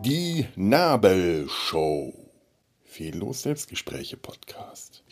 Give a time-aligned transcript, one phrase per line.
[0.00, 2.14] Die Nabelshow.
[2.82, 5.04] Fehllos Selbstgespräche Podcast.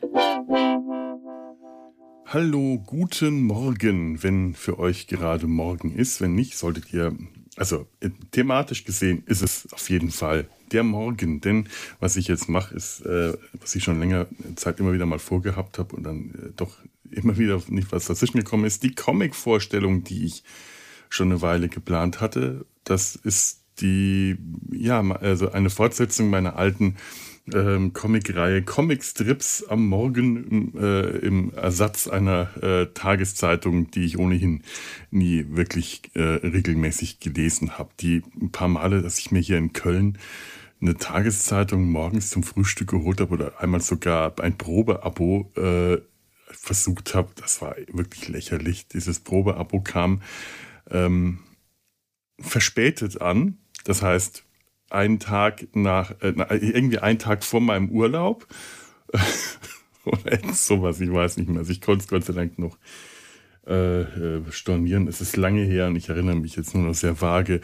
[2.25, 6.23] Hallo, guten Morgen, wenn für euch gerade Morgen ist.
[6.23, 7.15] Wenn nicht, solltet ihr,
[7.57, 11.43] also äh, thematisch gesehen ist es auf jeden Fall der Morgen.
[11.43, 11.69] Denn
[12.01, 15.79] was ich jetzt mache, ist, äh, was ich schon länger Zeit immer wieder mal vorgehabt
[15.79, 16.79] habe und dann äh, doch
[17.11, 20.45] immer wieder nicht was dazwischen gekommen ist, die Comic-Vorstellung, die ich
[21.09, 22.67] schon eine Weile geplant hatte.
[22.85, 24.37] Das ist die,
[24.73, 26.97] ja, also eine Fortsetzung meiner alten
[27.53, 34.63] ähm, Comicreihe Comicstrips am Morgen äh, im Ersatz einer äh, Tageszeitung, die ich ohnehin
[35.11, 37.91] nie wirklich äh, regelmäßig gelesen habe.
[38.01, 40.19] Die ein paar Male, dass ich mir hier in Köln
[40.81, 45.99] eine Tageszeitung morgens zum Frühstück geholt habe oder einmal sogar ein Probeabo äh,
[46.57, 48.89] versucht habe, das war wirklich lächerlich.
[48.89, 50.23] Dieses Probeabo kam
[50.91, 51.41] ähm,
[52.39, 53.59] verspätet an.
[53.85, 54.45] Das heißt,
[54.91, 58.47] einen Tag nach, äh, irgendwie einen Tag vor meinem Urlaub.
[60.05, 61.59] Oder sowas, ich weiß nicht mehr.
[61.59, 62.79] Also ich konnte es Gott sei Dank noch
[63.67, 65.09] äh, äh, stornieren.
[65.09, 67.61] Es ist lange her und ich erinnere mich jetzt nur noch sehr vage.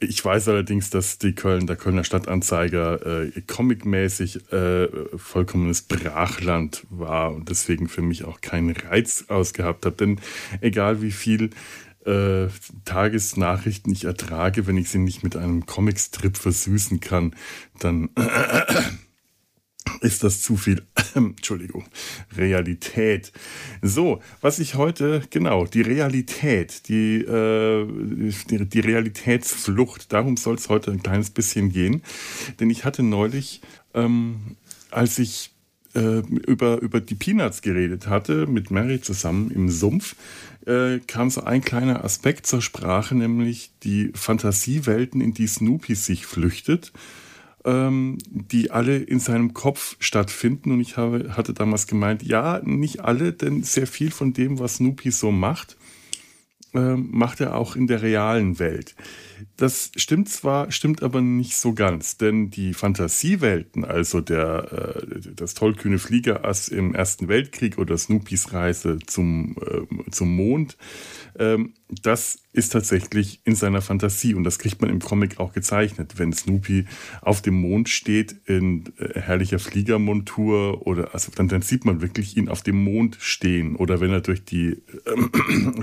[0.00, 7.32] Ich weiß allerdings, dass die Köln, der Kölner Stadtanzeiger äh, comicmäßig äh, vollkommenes Brachland war
[7.32, 10.00] und deswegen für mich auch keinen Reiz ausgehabt hat.
[10.00, 10.20] Denn
[10.60, 11.50] egal wie viel
[12.04, 12.48] äh,
[12.84, 17.34] Tagesnachrichten ich ertrage, wenn ich sie nicht mit einem Comicstrip versüßen kann,
[17.78, 18.10] dann
[20.04, 20.82] ist das zu viel,
[21.14, 21.86] Entschuldigung,
[22.36, 23.32] Realität.
[23.80, 27.86] So, was ich heute, genau, die Realität, die, äh,
[28.50, 32.02] die, die Realitätsflucht, darum soll es heute ein kleines bisschen gehen.
[32.60, 33.62] Denn ich hatte neulich,
[33.94, 34.56] ähm,
[34.90, 35.52] als ich
[35.94, 40.16] äh, über, über die Peanuts geredet hatte, mit Mary zusammen im Sumpf,
[40.66, 46.26] äh, kam so ein kleiner Aspekt zur Sprache, nämlich die Fantasiewelten, in die Snoopy sich
[46.26, 46.92] flüchtet,
[47.64, 50.72] ähm, die alle in seinem Kopf stattfinden.
[50.72, 54.76] Und ich habe, hatte damals gemeint, ja, nicht alle, denn sehr viel von dem, was
[54.76, 55.76] Snoopy so macht,
[56.74, 58.94] äh, macht er auch in der realen Welt.
[59.56, 65.54] Das stimmt zwar, stimmt aber nicht so ganz, denn die Fantasiewelten, also der, äh, das
[65.54, 70.76] tollkühne Fliegerass im Ersten Weltkrieg oder Snoopys Reise zum, äh, zum Mond,
[71.38, 76.14] ähm, das ist tatsächlich in seiner Fantasie und das kriegt man im Comic auch gezeichnet,
[76.18, 76.86] wenn Snoopy
[77.20, 82.36] auf dem Mond steht in äh, herrlicher Fliegermontur oder also dann, dann, sieht man wirklich
[82.36, 85.82] ihn auf dem Mond stehen oder wenn er durch die äh,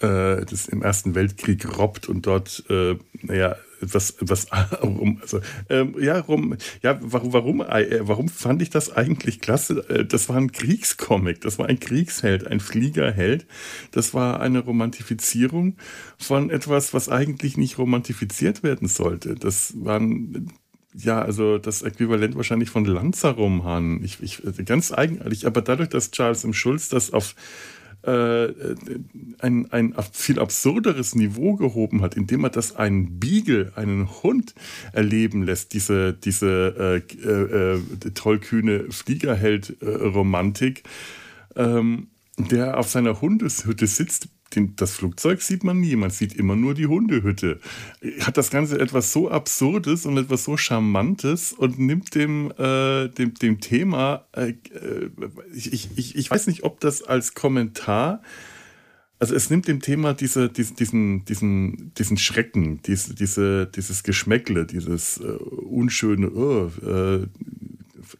[0.00, 6.20] Äh, des, im Ersten Weltkrieg robbt und dort, äh, naja, was, was, also, ähm, ja,
[6.20, 9.84] rum, ja, warum, warum, äh, warum fand ich das eigentlich klasse?
[9.88, 13.46] Äh, das war ein Kriegscomic, das war ein Kriegsheld, ein Fliegerheld.
[13.90, 15.76] Das war eine Romantifizierung
[16.16, 19.34] von etwas, was eigentlich nicht romantifiziert werden sollte.
[19.34, 20.52] Das waren
[20.94, 24.02] ja, also das Äquivalent wahrscheinlich von Lanzerroman.
[24.02, 25.46] Ich, ich, ganz eigenartig.
[25.46, 26.52] Aber dadurch, dass Charles M.
[26.52, 27.34] Schulz das auf
[28.08, 28.54] äh,
[29.40, 34.54] ein, ein viel absurderes Niveau gehoben hat, indem er das einen Beagle, einen Hund
[34.92, 40.84] erleben lässt, diese, diese äh, äh, äh tollkühne Fliegerheld-Romantik,
[41.56, 42.08] ähm,
[42.38, 46.74] der auf seiner Hundeshütte sitzt, den, das Flugzeug sieht man nie, man sieht immer nur
[46.74, 47.60] die Hundehütte.
[48.20, 53.34] Hat das Ganze etwas so Absurdes und etwas so Charmantes und nimmt dem, äh, dem,
[53.34, 55.10] dem Thema, äh, äh
[55.54, 58.22] ich, ich, ich weiß nicht, ob das als Kommentar,
[59.20, 64.64] also es nimmt dem Thema diese, diesen, diesen, diesen, diesen Schrecken, diese, diese, dieses Geschmäckle,
[64.64, 67.26] dieses äh, unschöne, oh, äh,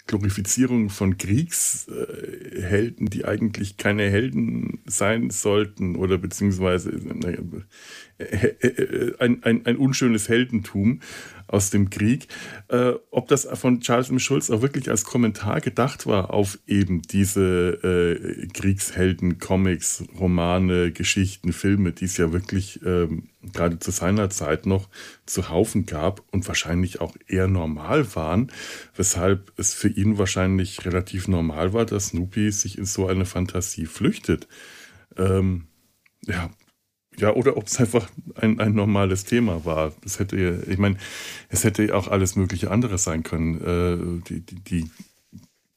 [0.06, 9.42] Glorifizierung von Kriegshelden, die eigentlich keine Helden sein sollten oder beziehungsweise äh, äh, äh, ein,
[9.44, 11.00] ein, ein unschönes Heldentum
[11.48, 12.28] aus dem Krieg.
[12.68, 14.18] Äh, ob das von Charles M.
[14.18, 21.52] Schulz auch wirklich als Kommentar gedacht war auf eben diese äh, Kriegshelden, Comics, Romane, Geschichten,
[21.52, 24.88] Filme, die es ja wirklich ähm, gerade zu seiner Zeit noch
[25.26, 28.52] zuhaufen gab und wahrscheinlich auch eher normal waren,
[28.94, 33.86] weshalb es für ihn wahrscheinlich relativ normal war, dass Snoopy sich in so eine Fantasie
[33.86, 34.48] flüchtet.
[35.16, 35.66] Ähm,
[36.26, 36.50] ja,
[37.18, 39.92] ja, oder ob es einfach ein, ein normales Thema war.
[40.04, 40.96] Es hätte, ich meine,
[41.48, 43.60] es hätte auch alles mögliche andere sein können.
[43.60, 44.90] Äh, die, die, die,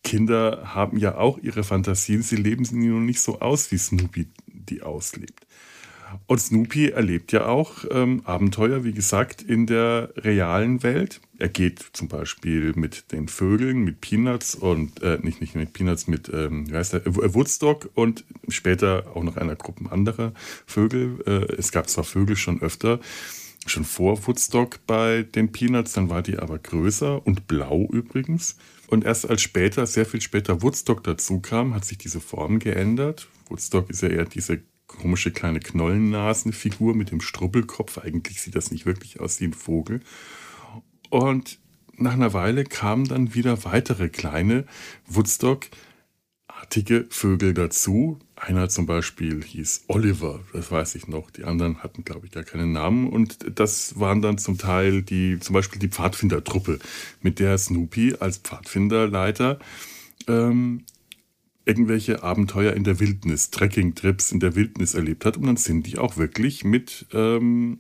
[0.03, 4.27] Kinder haben ja auch ihre Fantasien, sie leben sie nur nicht so aus, wie Snoopy
[4.47, 5.45] die auslebt.
[6.28, 11.22] Und Snoopy erlebt ja auch ähm, Abenteuer, wie gesagt, in der realen Welt.
[11.38, 16.08] Er geht zum Beispiel mit den Vögeln, mit Peanuts und äh, nicht, nicht mit Peanuts,
[16.08, 20.34] mit ähm, wie heißt der, Woodstock und später auch noch einer Gruppe anderer
[20.66, 21.19] Vögel.
[21.25, 23.00] Äh, es gab zwar Vögel schon öfter,
[23.66, 28.58] schon vor Woodstock bei den Peanuts, dann war die aber größer und blau übrigens.
[28.88, 33.30] Und erst als später, sehr viel später Woodstock dazu kam, hat sich diese Form geändert.
[33.48, 34.62] Woodstock ist ja eher diese
[34.97, 37.97] komische kleine Knollennasenfigur mit dem Strubbelkopf.
[37.97, 40.01] Eigentlich sieht das nicht wirklich aus wie ein Vogel.
[41.09, 41.59] Und
[41.97, 44.65] nach einer Weile kamen dann wieder weitere kleine
[45.07, 48.19] Woodstock-artige Vögel dazu.
[48.35, 51.29] Einer zum Beispiel hieß Oliver, das weiß ich noch.
[51.29, 53.07] Die anderen hatten, glaube ich, gar keinen Namen.
[53.07, 56.79] Und das waren dann zum Teil die, zum Beispiel die Pfadfindertruppe,
[57.21, 59.59] mit der Snoopy als Pfadfinderleiter
[60.27, 60.83] ähm,
[61.66, 65.38] irgendwelche Abenteuer in der Wildnis, Trekking-Trips in der Wildnis erlebt hat.
[65.38, 67.80] Und dann sind die auch wirklich mit ähm,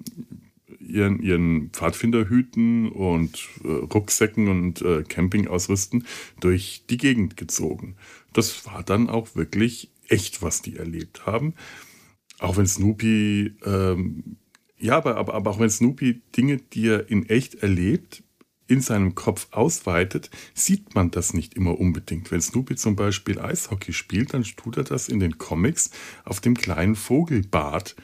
[0.79, 6.05] ihren, ihren Pfadfinderhüten und äh, Rucksäcken und äh, Campingausrüsten
[6.39, 7.95] durch die Gegend gezogen.
[8.33, 11.53] Das war dann auch wirklich echt, was die erlebt haben.
[12.39, 14.37] Auch wenn Snoopy, ähm,
[14.77, 18.23] ja, aber, aber, auch wenn Snoopy Dinge, die er in echt erlebt,
[18.71, 22.31] in seinem Kopf ausweitet, sieht man das nicht immer unbedingt.
[22.31, 25.91] Wenn Snoopy zum Beispiel Eishockey spielt, dann tut er das in den Comics
[26.23, 27.97] auf dem kleinen Vogelbart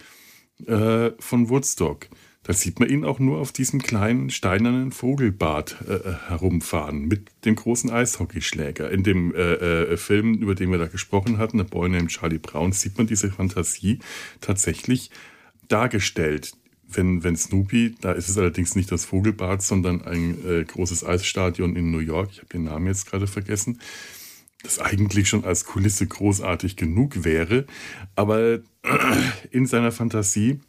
[0.66, 2.08] äh, von Woodstock.
[2.44, 7.30] Da sieht man ihn auch nur auf diesem kleinen steinernen Vogelbad äh, äh herumfahren mit
[7.46, 8.92] dem großen Eishockeyschläger.
[8.92, 12.40] In dem äh, äh, Film, über den wir da gesprochen hatten, der Boy named Charlie
[12.40, 14.00] Brown, sieht man diese Fantasie
[14.42, 15.12] tatsächlich
[15.70, 16.57] dargestellt
[16.90, 21.76] wenn, wenn Snoopy, da ist es allerdings nicht das Vogelbad, sondern ein äh, großes Eisstadion
[21.76, 23.80] in New York, ich habe den Namen jetzt gerade vergessen,
[24.64, 27.66] das eigentlich schon als Kulisse großartig genug wäre,
[28.16, 28.60] aber
[29.52, 30.60] in seiner Fantasie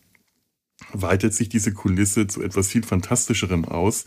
[0.92, 4.04] weitet sich diese Kulisse zu etwas viel Fantastischerem aus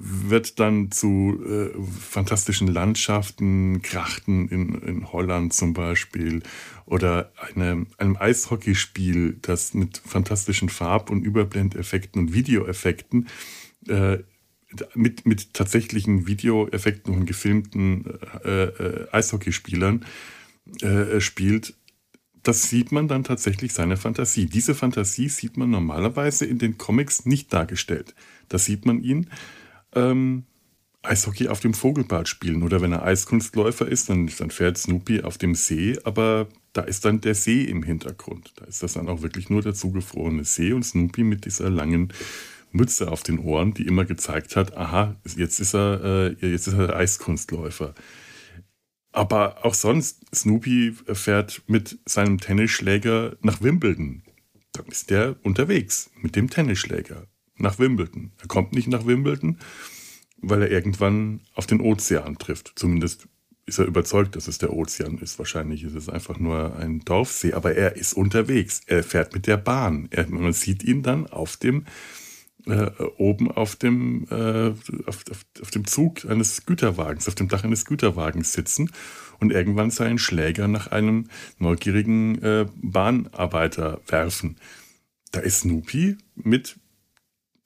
[0.00, 6.42] wird dann zu äh, fantastischen Landschaften, Krachten in, in Holland zum Beispiel
[6.86, 13.28] oder eine, einem Eishockeyspiel, das mit fantastischen Farb- und Überblendeffekten und Videoeffekten
[13.88, 14.18] äh,
[14.94, 18.04] mit, mit tatsächlichen Videoeffekten und gefilmten
[18.44, 20.04] äh, äh, Eishockeyspielern
[20.82, 21.74] äh, spielt,
[22.42, 24.46] das sieht man dann tatsächlich seine Fantasie.
[24.46, 28.14] Diese Fantasie sieht man normalerweise in den Comics nicht dargestellt.
[28.48, 29.28] Da sieht man ihn
[29.94, 30.44] ähm,
[31.02, 32.62] Eishockey auf dem Vogelbad spielen.
[32.62, 37.04] Oder wenn er Eiskunstläufer ist, dann, dann fährt Snoopy auf dem See, aber da ist
[37.04, 38.52] dann der See im Hintergrund.
[38.56, 42.12] Da ist das dann auch wirklich nur der zugefrorene See und Snoopy mit dieser langen
[42.70, 46.74] Mütze auf den Ohren, die immer gezeigt hat, aha, jetzt ist er, äh, jetzt ist
[46.74, 47.94] er Eiskunstläufer.
[49.12, 54.22] Aber auch sonst, Snoopy fährt mit seinem Tennisschläger nach Wimbledon.
[54.72, 57.26] Dann ist der unterwegs mit dem Tennisschläger
[57.60, 58.32] nach Wimbledon.
[58.40, 59.58] Er kommt nicht nach Wimbledon,
[60.40, 62.72] weil er irgendwann auf den Ozean trifft.
[62.76, 63.28] Zumindest
[63.66, 65.38] ist er überzeugt, dass es der Ozean ist.
[65.38, 68.80] Wahrscheinlich ist es einfach nur ein Dorfsee, aber er ist unterwegs.
[68.86, 70.08] Er fährt mit der Bahn.
[70.10, 71.84] Er, man sieht ihn dann auf dem
[72.66, 74.70] äh, oben auf dem, äh,
[75.06, 78.90] auf, auf, auf, dem Zug eines Güterwagens, auf dem Dach eines Güterwagens sitzen
[79.40, 81.28] und irgendwann seinen Schläger nach einem
[81.58, 84.56] neugierigen äh, Bahnarbeiter werfen.
[85.32, 86.76] Da ist Snoopy mit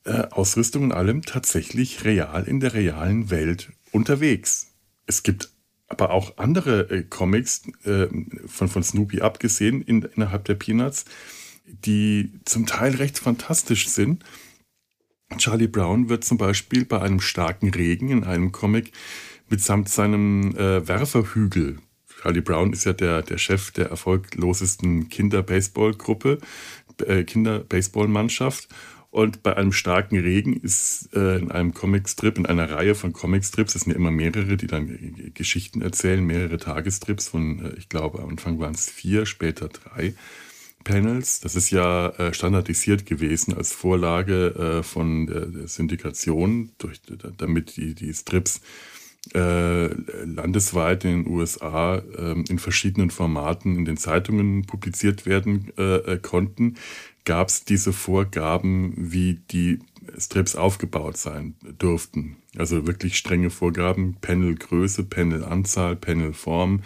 [0.05, 4.69] äh, Ausrüstung und allem tatsächlich real in der realen Welt unterwegs.
[5.07, 5.51] Es gibt
[5.89, 8.09] aber auch andere äh, Comics, äh,
[8.47, 11.05] von, von Snoopy abgesehen, in, innerhalb der Peanuts,
[11.67, 14.25] die zum Teil recht fantastisch sind.
[15.39, 18.93] Charlie Brown wird zum Beispiel bei einem starken Regen in einem Comic
[19.49, 21.79] mitsamt seinem äh, Werferhügel
[22.23, 26.39] Charlie Brown ist ja der, der Chef der erfolglosesten Kinder-Baseball-Gruppe,
[27.05, 28.69] äh, Kinder-Baseball-Mannschaft.
[29.13, 33.75] Und bei einem starken Regen ist äh, in einem Comicstrip, in einer Reihe von Comicstrips,
[33.75, 34.89] es sind ja immer mehrere, die dann
[35.35, 40.15] Geschichten erzählen, mehrere Tagestrips von, äh, ich glaube, am Anfang waren es vier, später drei
[40.83, 41.41] Panels.
[41.41, 47.03] Das ist ja äh, standardisiert gewesen als Vorlage äh, von der, Syndikation, durch,
[47.37, 48.63] damit die, die Strips
[49.35, 49.89] äh,
[50.25, 56.77] landesweit in den USA äh, in verschiedenen Formaten in den Zeitungen publiziert werden äh, konnten
[57.25, 59.79] gab es diese Vorgaben, wie die
[60.19, 62.37] Strips aufgebaut sein dürften.
[62.57, 66.83] Also wirklich strenge Vorgaben, Panelgröße, Panelanzahl, Panelform.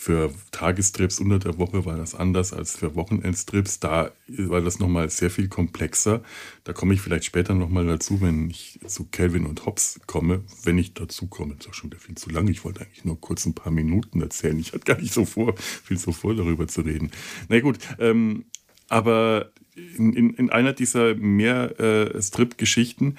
[0.00, 3.80] Für Tagestrips unter der Woche war das anders als für Wochenendstrips.
[3.80, 6.22] Da war das nochmal sehr viel komplexer.
[6.62, 10.44] Da komme ich vielleicht später nochmal dazu, wenn ich zu Kelvin und Hobbs komme.
[10.62, 12.46] Wenn ich dazu komme, ist auch schon wieder viel zu lang.
[12.46, 14.58] Ich wollte eigentlich nur kurz ein paar Minuten erzählen.
[14.58, 17.10] Ich hatte gar nicht so vor, viel so vor, darüber zu reden.
[17.48, 18.44] Na gut, ähm,
[18.88, 19.50] aber
[19.96, 23.16] in, in, in einer dieser mehr äh, Strip-Geschichten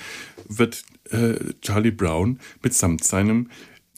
[0.47, 3.49] wird äh, Charlie Brown mitsamt seinem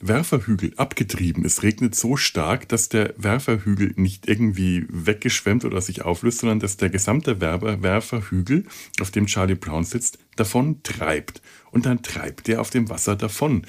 [0.02, 1.46] Werferhügel abgetrieben.
[1.46, 6.78] Es regnet so stark, dass der Werferhügel nicht irgendwie weggeschwemmt oder sich auflöst, sondern dass
[6.78, 8.66] der gesamte Werber Werferhügel,
[9.00, 11.42] auf dem Charlie Brown sitzt, davon treibt.
[11.70, 13.66] Und dann treibt er auf dem Wasser davon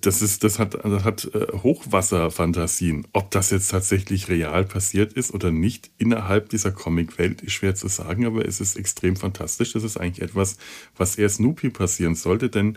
[0.00, 3.06] das, ist, das hat, das hat äh, Hochwasserfantasien.
[3.12, 7.88] Ob das jetzt tatsächlich real passiert ist oder nicht, innerhalb dieser Comicwelt ist schwer zu
[7.88, 9.72] sagen, aber es ist extrem fantastisch.
[9.72, 10.56] Das ist eigentlich etwas,
[10.96, 12.76] was eher Snoopy passieren sollte, denn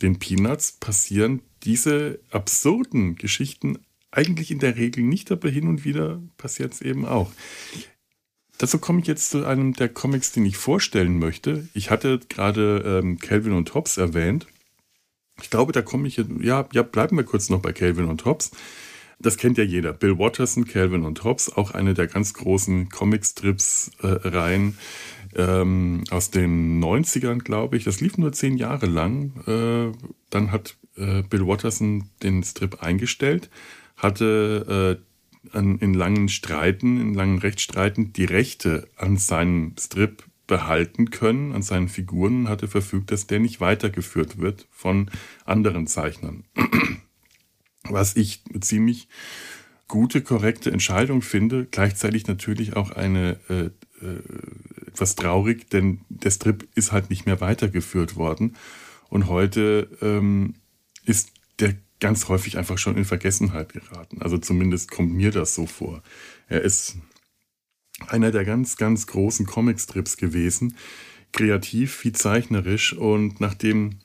[0.00, 3.78] den Peanuts passieren diese absurden Geschichten
[4.10, 7.32] eigentlich in der Regel nicht, aber hin und wieder passiert es eben auch.
[8.58, 11.68] Dazu komme ich jetzt zu einem der Comics, den ich vorstellen möchte.
[11.74, 14.46] Ich hatte gerade ähm, Calvin und Hobbes erwähnt.
[15.42, 18.52] Ich glaube, da komme ich, ja, ja, bleiben wir kurz noch bei Calvin und Hobbes.
[19.18, 19.92] Das kennt ja jeder.
[19.92, 24.76] Bill Watterson, Calvin und Hobbes, auch eine der ganz großen Comicstrips-Reihen
[25.34, 27.84] äh, ähm, aus den 90ern, glaube ich.
[27.84, 29.32] Das lief nur zehn Jahre lang.
[29.46, 29.96] Äh,
[30.30, 33.48] dann hat äh, Bill Watterson den Strip eingestellt,
[33.96, 34.98] hatte
[35.52, 41.52] äh, an, in langen Streiten, in langen Rechtsstreiten die Rechte an seinem Strip behalten können
[41.52, 45.10] an seinen Figuren, hatte verfügt, dass der nicht weitergeführt wird von
[45.44, 46.44] anderen Zeichnern.
[47.84, 49.08] Was ich ziemlich
[49.88, 53.70] gute, korrekte Entscheidung finde, gleichzeitig natürlich auch eine äh,
[54.04, 54.22] äh,
[54.86, 58.56] etwas traurig, denn der Strip ist halt nicht mehr weitergeführt worden.
[59.08, 60.54] Und heute ähm,
[61.04, 61.30] ist
[61.60, 64.22] der ganz häufig einfach schon in Vergessenheit geraten.
[64.22, 66.02] Also zumindest kommt mir das so vor.
[66.48, 66.96] Er ist
[68.08, 70.76] einer der ganz, ganz großen Comicstrips gewesen.
[71.32, 73.98] Kreativ wie zeichnerisch und nach dem,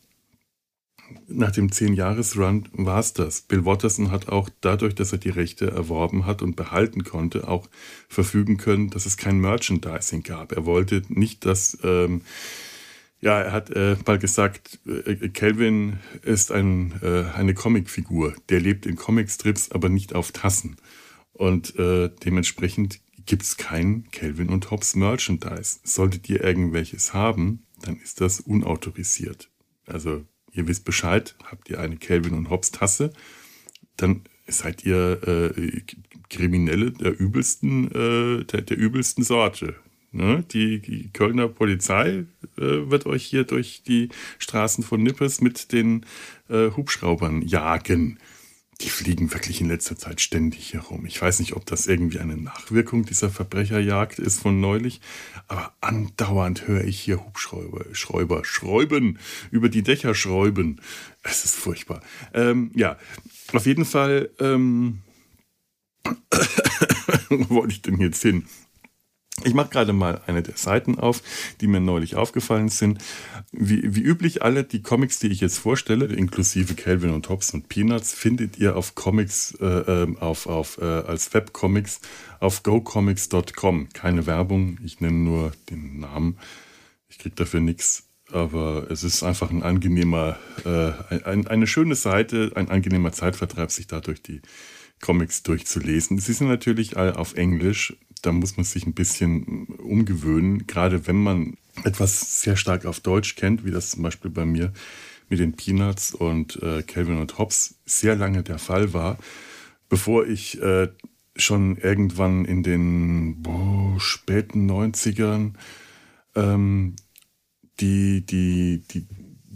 [1.28, 3.42] nach dem 10-Jahres-Run war es das.
[3.42, 7.70] Bill Watterson hat auch dadurch, dass er die Rechte erworben hat und behalten konnte, auch
[8.08, 10.52] verfügen können, dass es kein Merchandising gab.
[10.54, 11.78] Er wollte nicht, dass.
[11.84, 12.22] Ähm,
[13.20, 18.36] ja, er hat äh, mal gesagt, äh, Calvin ist ein, äh, eine Comicfigur.
[18.50, 20.78] Der lebt in Comicstrips, aber nicht auf Tassen.
[21.34, 25.80] Und äh, dementsprechend gibt es kein Kelvin und Hobbes Merchandise.
[25.84, 29.52] Solltet ihr irgendwelches haben, dann ist das unautorisiert.
[29.86, 33.14] Also ihr wisst Bescheid, habt ihr eine Kelvin und Hobbes Tasse,
[33.98, 35.82] dann seid ihr äh,
[36.30, 39.76] Kriminelle der übelsten, äh, der, der, übelsten Sorte.
[40.12, 40.44] Ne?
[40.52, 42.26] Die, die, Kölner Polizei
[42.58, 46.06] äh, wird euch hier durch die Straßen von Nippes mit den
[46.50, 48.20] äh, Hubschraubern jagen
[48.82, 51.06] die fliegen wirklich in letzter Zeit ständig herum.
[51.06, 55.02] Ich weiß nicht, ob das irgendwie eine Nachwirkung dieser Verbrecherjagd ist von neulich,
[55.48, 59.18] aber andauernd höre ich hier Hubschräuber, Schräuber, Schräuben,
[59.50, 60.80] über die Dächer schräuben.
[61.24, 62.02] Es ist furchtbar.
[62.34, 62.98] Ähm, ja,
[63.54, 65.02] auf jeden Fall, ähm,
[67.30, 68.46] wo wollte ich denn jetzt hin?
[69.44, 71.22] Ich mache gerade mal eine der Seiten auf,
[71.62, 72.98] die mir neulich aufgefallen sind.
[73.52, 77.70] Wie, wie, üblich, alle die Comics, die ich jetzt vorstelle, inklusive Calvin und Hobbes und
[77.70, 82.00] Peanuts, findet ihr auf Comics, äh, ähm, auf, auf, äh, als Webcomics
[82.40, 83.90] auf gocomics.com.
[83.94, 86.40] Keine Werbung, ich nenne nur den Namen.
[87.08, 92.54] Ich kriege dafür nichts, aber es ist einfach ein angenehmer, äh, ein, eine schöne Seite,
[92.56, 94.42] ein angenehmer Zeitvertreib, sich dadurch die
[95.02, 96.20] Comics durchzulesen.
[96.20, 97.96] Sie sind natürlich auf Englisch.
[98.22, 103.36] Da muss man sich ein bisschen umgewöhnen, gerade wenn man etwas sehr stark auf Deutsch
[103.36, 104.74] kennt, wie das zum Beispiel bei mir
[105.30, 109.18] mit den Peanuts und äh, Calvin und Hobbes sehr lange der Fall war,
[109.90, 110.90] bevor ich äh,
[111.36, 115.54] schon irgendwann in den boah, späten 90ern
[116.36, 116.96] ähm,
[117.80, 119.08] die, die, die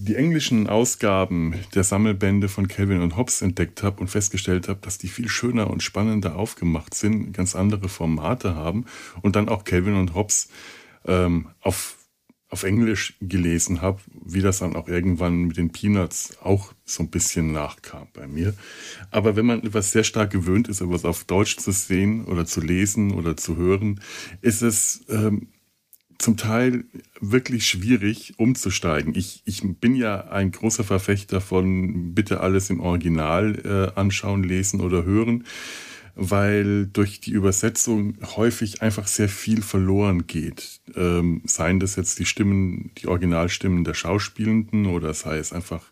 [0.03, 4.97] die englischen Ausgaben der Sammelbände von Calvin und Hobbes entdeckt habe und festgestellt habe, dass
[4.97, 8.85] die viel schöner und spannender aufgemacht sind, ganz andere Formate haben
[9.21, 10.49] und dann auch Calvin und Hobbes
[11.05, 11.97] ähm, auf,
[12.49, 17.09] auf Englisch gelesen habe, wie das dann auch irgendwann mit den Peanuts auch so ein
[17.09, 18.55] bisschen nachkam bei mir.
[19.11, 22.59] Aber wenn man etwas sehr stark gewöhnt ist, etwas auf Deutsch zu sehen oder zu
[22.59, 24.01] lesen oder zu hören,
[24.41, 25.49] ist es ähm,
[26.21, 26.85] zum Teil
[27.19, 29.15] wirklich schwierig umzusteigen.
[29.15, 34.81] Ich, ich bin ja ein großer Verfechter von bitte alles im Original äh, anschauen, lesen
[34.81, 35.45] oder hören,
[36.15, 40.81] weil durch die Übersetzung häufig einfach sehr viel verloren geht.
[40.95, 45.90] Ähm, seien das jetzt die Stimmen, die Originalstimmen der Schauspielenden oder sei es einfach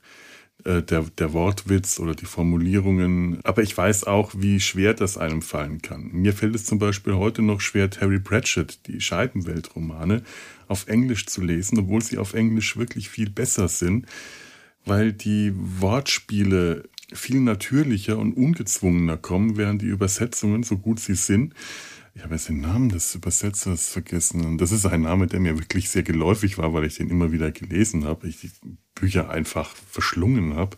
[0.65, 3.39] äh, der, der Wortwitz oder die Formulierungen.
[3.43, 6.11] Aber ich weiß auch, wie schwer das einem fallen kann.
[6.11, 10.23] Mir fällt es zum Beispiel heute noch schwer, Terry Pratchett, die Scheibenweltromane,
[10.67, 14.05] auf Englisch zu lesen, obwohl sie auf Englisch wirklich viel besser sind,
[14.85, 21.53] weil die Wortspiele viel natürlicher und ungezwungener kommen, während die Übersetzungen, so gut sie sind,
[22.19, 24.43] Ich habe jetzt den Namen des Übersetzers vergessen.
[24.43, 27.31] Und das ist ein Name, der mir wirklich sehr geläufig war, weil ich den immer
[27.31, 28.27] wieder gelesen habe.
[28.27, 28.51] Ich die
[28.93, 30.75] Bücher einfach verschlungen habe.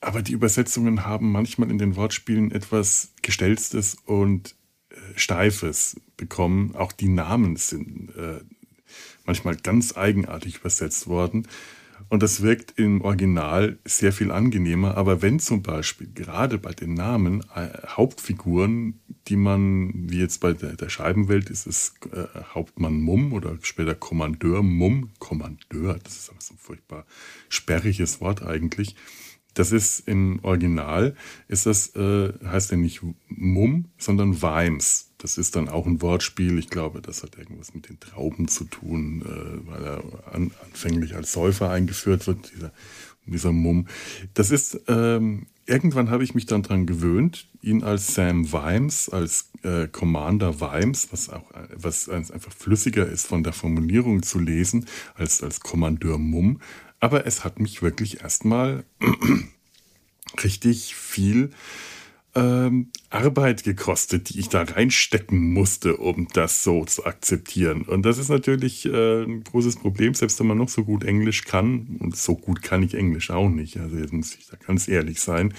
[0.00, 4.54] Aber die Übersetzungen haben manchmal in den Wortspielen etwas Gestelztes und
[4.88, 6.74] äh, Steifes bekommen.
[6.74, 8.40] Auch die Namen sind äh,
[9.26, 11.46] manchmal ganz eigenartig übersetzt worden.
[12.08, 14.96] Und das wirkt im Original sehr viel angenehmer.
[14.96, 20.54] Aber wenn zum Beispiel gerade bei den Namen äh, Hauptfiguren, die man, wie jetzt bei
[20.54, 22.24] der, der Scheibenwelt, ist es äh,
[22.54, 27.04] Hauptmann Mumm oder später Kommandeur Mumm, Kommandeur, das ist aber so ein furchtbar
[27.50, 28.96] sperriges Wort eigentlich.
[29.52, 31.14] Das ist im Original,
[31.48, 36.58] ist das, äh, heißt ja nicht Mumm, sondern Weims das ist dann auch ein Wortspiel.
[36.58, 41.16] Ich glaube, das hat irgendwas mit den Trauben zu tun, äh, weil er an, anfänglich
[41.16, 42.72] als Säufer eingeführt wird, dieser,
[43.26, 43.88] dieser Mumm.
[44.34, 49.50] Das ist, ähm, irgendwann habe ich mich dann daran gewöhnt, ihn als Sam Vimes, als
[49.64, 55.42] äh, Commander Vimes, was auch was einfach flüssiger ist von der Formulierung zu lesen, als
[55.42, 56.60] als Kommandeur Mumm.
[57.00, 58.84] Aber es hat mich wirklich erstmal
[60.42, 61.50] richtig viel
[62.38, 67.82] ähm, Arbeit gekostet, die ich da reinstecken musste, um das so zu akzeptieren.
[67.82, 71.44] Und das ist natürlich äh, ein großes Problem, selbst wenn man noch so gut Englisch
[71.44, 71.96] kann.
[72.00, 73.78] Und so gut kann ich Englisch auch nicht.
[73.78, 75.54] Also jetzt muss ich da ganz ehrlich sein.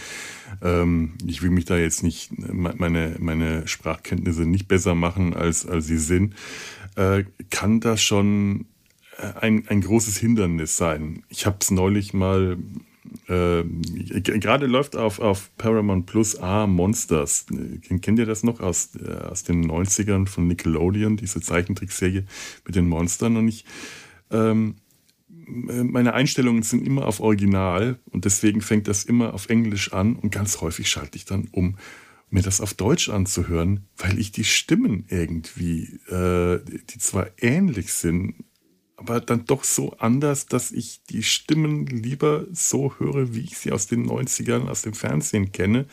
[0.62, 5.88] Ähm, ich will mich da jetzt nicht, meine, meine Sprachkenntnisse nicht besser machen, als, als
[5.88, 6.36] sie sind.
[6.96, 8.68] Äh, kann das schon
[9.18, 11.24] äh, ein, ein großes Hindernis sein.
[11.30, 12.58] Ich habe es neulich mal
[13.28, 13.64] äh,
[14.22, 17.46] gerade läuft auf, auf Paramount Plus A Monsters.
[18.02, 22.26] Kennt ihr das noch aus, äh, aus den 90ern von Nickelodeon, diese Zeichentrickserie
[22.66, 23.38] mit den Monstern?
[23.38, 23.66] Und ich,
[24.32, 24.76] ähm,
[25.28, 30.32] meine Einstellungen sind immer auf Original und deswegen fängt das immer auf Englisch an und
[30.32, 31.78] ganz häufig schalte ich dann um,
[32.30, 38.36] mir das auf Deutsch anzuhören, weil ich die Stimmen irgendwie, äh, die zwar ähnlich sind,
[39.00, 43.72] aber dann doch so anders, dass ich die Stimmen lieber so höre, wie ich sie
[43.72, 45.86] aus den 90ern aus dem Fernsehen kenne.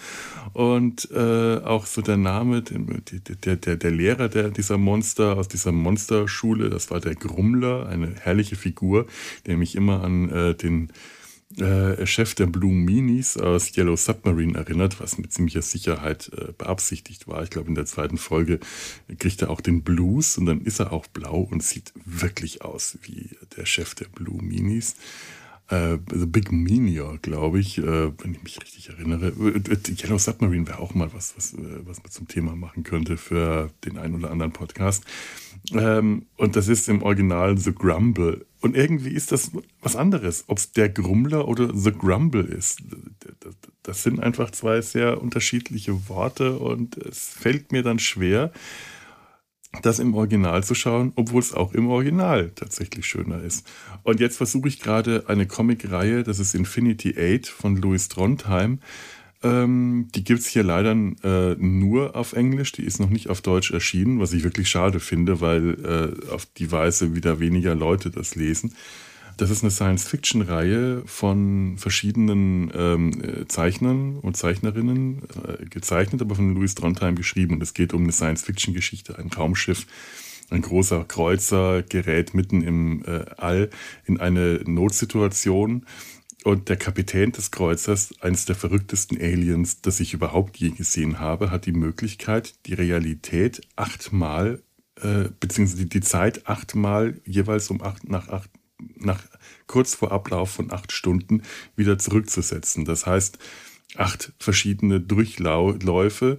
[0.53, 5.71] Und äh, auch so der Name, der, der, der Lehrer der, dieser Monster aus dieser
[5.71, 9.07] Monsterschule, das war der Grummler, eine herrliche Figur,
[9.47, 10.91] der mich immer an äh, den
[11.59, 17.29] äh, Chef der Blue Minis aus Yellow Submarine erinnert, was mit ziemlicher Sicherheit äh, beabsichtigt
[17.29, 17.43] war.
[17.45, 18.59] Ich glaube, in der zweiten Folge
[19.19, 22.99] kriegt er auch den Blues und dann ist er auch blau und sieht wirklich aus
[23.03, 24.97] wie der Chef der Blue Minis.
[25.69, 29.33] Uh, The Big Meteor, glaube ich, uh, wenn ich mich richtig erinnere.
[30.01, 33.99] Yellow Submarine wäre auch mal was, was, was man zum Thema machen könnte für den
[33.99, 35.05] einen oder anderen Podcast.
[35.73, 38.47] Ähm, und das ist im Original The Grumble.
[38.67, 42.83] Und irgendwie ist das was anderes, ob es der Grummler oder The Grumble ist.
[43.85, 48.51] Das sind einfach zwei sehr unterschiedliche Worte und es fällt mir dann schwer,
[49.83, 53.65] das im Original zu schauen, obwohl es auch im Original tatsächlich schöner ist.
[54.03, 58.81] Und jetzt versuche ich gerade eine Comicreihe, das ist Infinity Eight von Louis Trondheim.
[59.47, 63.41] Ähm, die gibt es hier leider äh, nur auf Englisch, die ist noch nicht auf
[63.41, 68.11] Deutsch erschienen, was ich wirklich schade finde, weil äh, auf die Weise wieder weniger Leute
[68.11, 68.73] das lesen.
[69.37, 76.75] Das ist eine Science-Fiction-Reihe von verschiedenen ähm, Zeichnern und Zeichnerinnen, äh, gezeichnet, aber von Louis
[76.75, 77.55] Trondheim geschrieben.
[77.55, 79.87] Und es geht um eine Science-Fiction-Geschichte, ein Raumschiff,
[80.49, 83.69] ein großer Kreuzer gerät mitten im äh, All
[84.07, 85.85] in eine Notsituation.
[86.47, 91.51] Und der Kapitän des Kreuzers, eines der verrücktesten Aliens, das ich überhaupt je gesehen habe,
[91.51, 94.63] hat die Möglichkeit, die Realität achtmal,
[94.95, 98.49] äh, beziehungsweise die Zeit achtmal jeweils um acht, nach acht
[98.95, 99.25] nach
[99.67, 101.43] kurz vor Ablauf von acht Stunden
[101.75, 102.85] wieder zurückzusetzen.
[102.85, 103.41] Das heißt,
[103.97, 106.39] acht verschiedene Durchläufe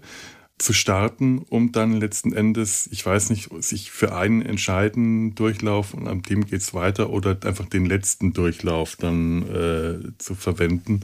[0.58, 6.08] zu starten, um dann letzten Endes, ich weiß nicht, sich für einen entscheiden Durchlauf und
[6.08, 11.02] an dem geht es weiter oder einfach den letzten Durchlauf dann äh, zu verwenden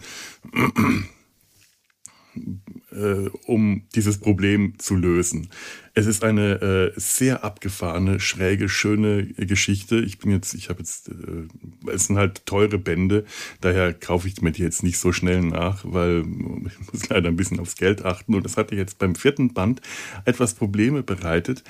[2.91, 5.49] äh, um dieses Problem zu lösen.
[5.95, 9.99] Es ist eine äh, sehr abgefahrene, schräge, schöne Geschichte.
[9.99, 13.25] Ich bin jetzt, ich habe jetzt, äh, es sind halt teure Bände,
[13.61, 16.25] daher kaufe ich mir die jetzt nicht so schnell nach, weil
[16.65, 18.33] ich muss leider ein bisschen aufs Geld achten.
[18.33, 19.81] Und das hatte jetzt beim vierten Band
[20.25, 21.63] etwas Probleme bereitet,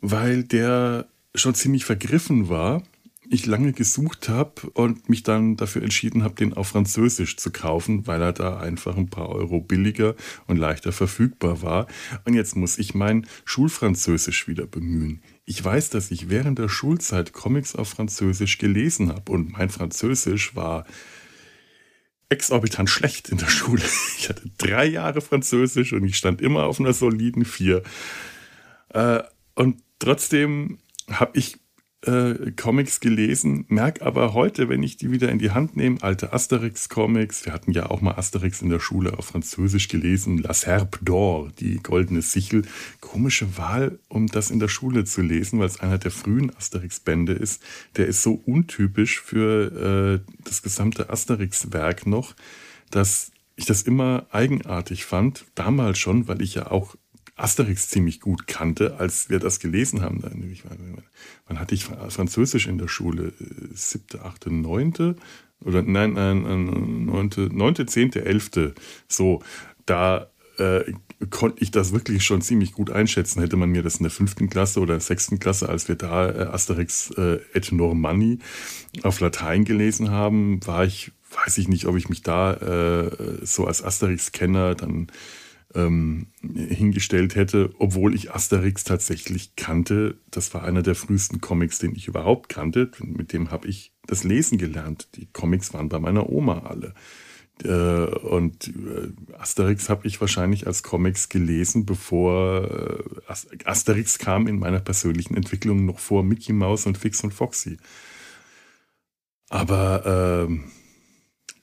[0.00, 2.82] weil der schon ziemlich vergriffen war
[3.30, 8.06] ich lange gesucht habe und mich dann dafür entschieden habe, den auf Französisch zu kaufen,
[8.06, 10.14] weil er da einfach ein paar Euro billiger
[10.46, 11.86] und leichter verfügbar war.
[12.24, 15.22] Und jetzt muss ich mein Schulfranzösisch wieder bemühen.
[15.44, 20.56] Ich weiß, dass ich während der Schulzeit Comics auf Französisch gelesen habe und mein Französisch
[20.56, 20.86] war
[22.28, 23.82] exorbitant schlecht in der Schule.
[24.18, 27.82] Ich hatte drei Jahre Französisch und ich stand immer auf einer soliden Vier.
[28.88, 29.22] Äh,
[29.54, 31.58] und trotzdem habe ich
[32.02, 36.32] äh, Comics gelesen, merke aber heute, wenn ich die wieder in die Hand nehme, alte
[36.32, 40.98] Asterix-Comics, wir hatten ja auch mal Asterix in der Schule auf Französisch gelesen, La Serpe
[41.04, 42.62] d'Or, die goldene Sichel.
[43.00, 47.32] Komische Wahl, um das in der Schule zu lesen, weil es einer der frühen Asterix-Bände
[47.32, 47.62] ist.
[47.96, 52.34] Der ist so untypisch für äh, das gesamte Asterix-Werk noch,
[52.90, 56.94] dass ich das immer eigenartig fand, damals schon, weil ich ja auch
[57.36, 60.22] Asterix ziemlich gut kannte, als wir das gelesen haben.
[61.46, 63.32] Wann hatte ich Französisch in der Schule?
[63.74, 65.16] Siebte, achte, neunte?
[65.60, 68.74] Oder nein, nein, neunte, neunte, zehnte, elfte.
[69.08, 69.42] So,
[69.84, 70.92] da äh,
[71.30, 73.40] konnte ich das wirklich schon ziemlich gut einschätzen.
[73.40, 76.42] Hätte man mir das in der fünften Klasse oder sechsten Klasse, als wir da äh,
[76.46, 78.38] Asterix äh, et Normanni
[79.02, 81.12] auf Latein gelesen haben, war ich,
[81.44, 83.10] weiß ich nicht, ob ich mich da äh,
[83.44, 85.08] so als Asterix-Kenner dann
[85.76, 90.18] ähm, hingestellt hätte, obwohl ich Asterix tatsächlich kannte.
[90.30, 92.90] Das war einer der frühesten Comics, den ich überhaupt kannte.
[93.00, 95.08] Mit dem habe ich das Lesen gelernt.
[95.14, 96.94] Die Comics waren bei meiner Oma alle.
[97.62, 104.58] Äh, und äh, Asterix habe ich wahrscheinlich als Comics gelesen, bevor äh, Asterix kam in
[104.58, 107.78] meiner persönlichen Entwicklung noch vor Mickey Mouse und Fix und Foxy.
[109.48, 110.64] Aber ähm,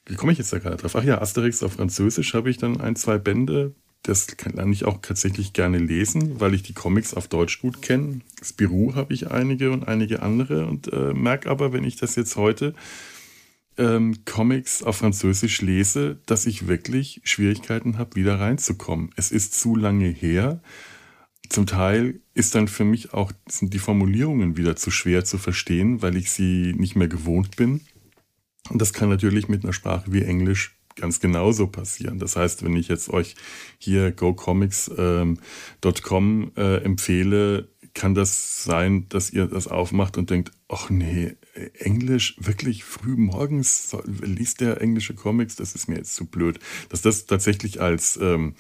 [0.06, 0.96] wie komme ich jetzt da gerade drauf?
[0.96, 5.00] Ach ja, Asterix auf Französisch habe ich dann ein, zwei Bände das kann ich auch
[5.02, 8.20] tatsächlich gerne lesen, weil ich die Comics auf Deutsch gut kenne.
[8.44, 12.36] Spirou habe ich einige und einige andere und äh, merke aber, wenn ich das jetzt
[12.36, 12.76] heute
[13.78, 19.12] ähm, Comics auf Französisch lese, dass ich wirklich Schwierigkeiten habe, wieder reinzukommen.
[19.16, 20.62] Es ist zu lange her.
[21.48, 26.02] Zum Teil ist dann für mich auch sind die Formulierungen wieder zu schwer zu verstehen,
[26.02, 27.82] weil ich sie nicht mehr gewohnt bin.
[28.70, 32.20] Und das kann natürlich mit einer Sprache wie Englisch ganz genauso passieren.
[32.20, 33.36] Das heißt, wenn ich jetzt euch
[33.78, 35.38] hier gocomics.com
[36.18, 41.36] ähm, äh, empfehle, kann das sein, dass ihr das aufmacht und denkt, ach nee,
[41.78, 46.60] Englisch, wirklich früh morgens liest der englische Comics, das ist mir jetzt zu blöd.
[46.90, 48.56] Dass das tatsächlich als ähm,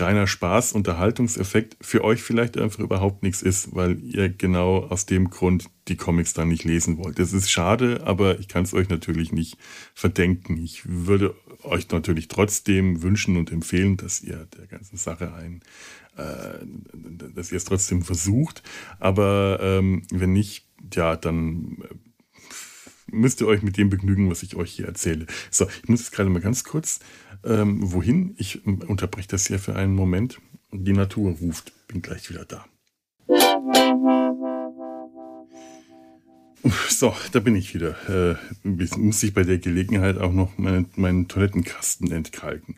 [0.00, 5.28] reiner Spaß, Unterhaltungseffekt für euch vielleicht einfach überhaupt nichts ist, weil ihr genau aus dem
[5.28, 7.18] Grund die Comics dann nicht lesen wollt.
[7.18, 9.58] Das ist schade, aber ich kann es euch natürlich nicht
[9.94, 10.56] verdenken.
[10.56, 11.34] Ich würde
[11.68, 15.62] euch natürlich trotzdem wünschen und empfehlen, dass ihr der ganzen Sache ein,
[16.16, 16.64] äh,
[17.34, 18.62] dass ihr es trotzdem versucht.
[18.98, 21.94] Aber ähm, wenn nicht, ja, dann äh,
[23.10, 25.26] müsst ihr euch mit dem begnügen, was ich euch hier erzähle.
[25.50, 27.00] So, ich muss jetzt gerade mal ganz kurz
[27.44, 28.34] ähm, wohin.
[28.38, 30.40] Ich unterbreche das hier für einen Moment.
[30.72, 31.72] Die Natur ruft.
[31.88, 32.66] Bin gleich wieder da.
[36.88, 37.94] So, da bin ich wieder.
[38.08, 42.76] Äh, muss ich bei der Gelegenheit auch noch meinen, meinen Toilettenkasten entkalken.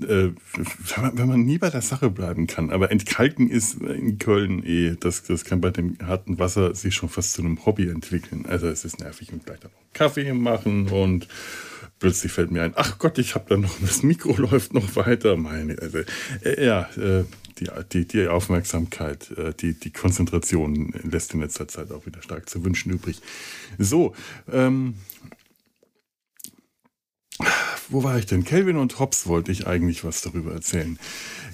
[0.00, 2.70] Äh, wenn, man, wenn, man, nie bei der Sache bleiben kann.
[2.70, 7.08] Aber entkalken ist in Köln eh, das, das kann bei dem harten Wasser sich schon
[7.08, 8.46] fast zu einem Hobby entwickeln.
[8.46, 11.26] Also es ist nervig und gleich dann noch Kaffee machen und
[11.98, 15.36] plötzlich fällt mir ein, ach Gott, ich habe da noch, das Mikro läuft noch weiter.
[15.36, 15.98] Meine, also,
[16.44, 17.24] äh, ja, äh,
[17.60, 22.48] die, die, die Aufmerksamkeit, äh, die, die Konzentration lässt in letzter Zeit auch wieder stark
[22.48, 23.20] zu wünschen übrig.
[23.78, 24.14] So,
[24.50, 24.94] ähm,
[27.90, 28.44] wo war ich denn?
[28.44, 30.98] Kelvin und Hobbes wollte ich eigentlich was darüber erzählen.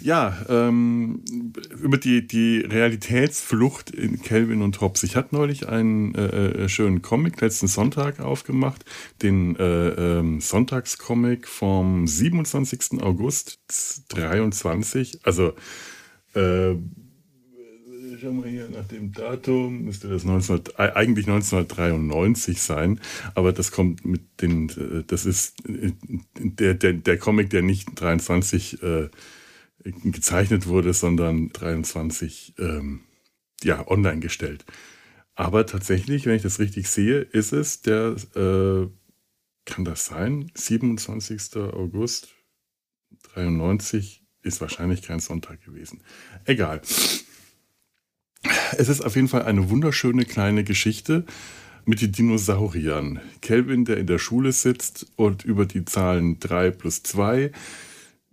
[0.00, 1.22] Ja, ähm,
[1.80, 5.04] über die, die Realitätsflucht in Kelvin und Hobbes.
[5.04, 8.84] Ich hatte neulich einen äh, äh schönen Comic letzten Sonntag aufgemacht,
[9.22, 9.88] den äh,
[10.18, 13.02] ähm, Sonntagscomic vom 27.
[13.02, 13.60] August
[14.08, 15.20] 23.
[15.24, 15.54] Also
[16.34, 16.76] äh,
[18.24, 23.00] schauen wir hier nach dem Datum, müsste das 19, eigentlich 1993 sein,
[23.34, 25.92] aber das kommt mit den, äh, das ist äh,
[26.38, 29.08] der, der, der Comic, der nicht 23 äh,
[29.84, 33.00] gezeichnet wurde, sondern 23 ähm,
[33.62, 34.64] ja, online gestellt.
[35.34, 38.88] Aber tatsächlich, wenn ich das richtig sehe, ist es der, äh,
[39.66, 40.50] kann das sein?
[40.54, 41.56] 27.
[41.56, 42.28] August
[43.34, 46.00] 93 ist wahrscheinlich kein Sonntag gewesen.
[46.44, 46.80] Egal.
[48.76, 51.24] Es ist auf jeden Fall eine wunderschöne kleine Geschichte
[51.86, 53.20] mit den Dinosauriern.
[53.40, 57.50] Kelvin, der in der Schule sitzt und über die Zahlen 3 plus 2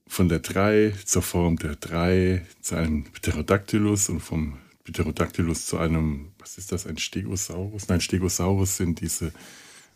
[0.08, 6.32] von der 3 zur Form der 3 zu einem Pterodactylus und vom Pterodactylus zu einem,
[6.40, 7.88] was ist das, ein Stegosaurus?
[7.88, 9.32] Nein, Stegosaurus sind diese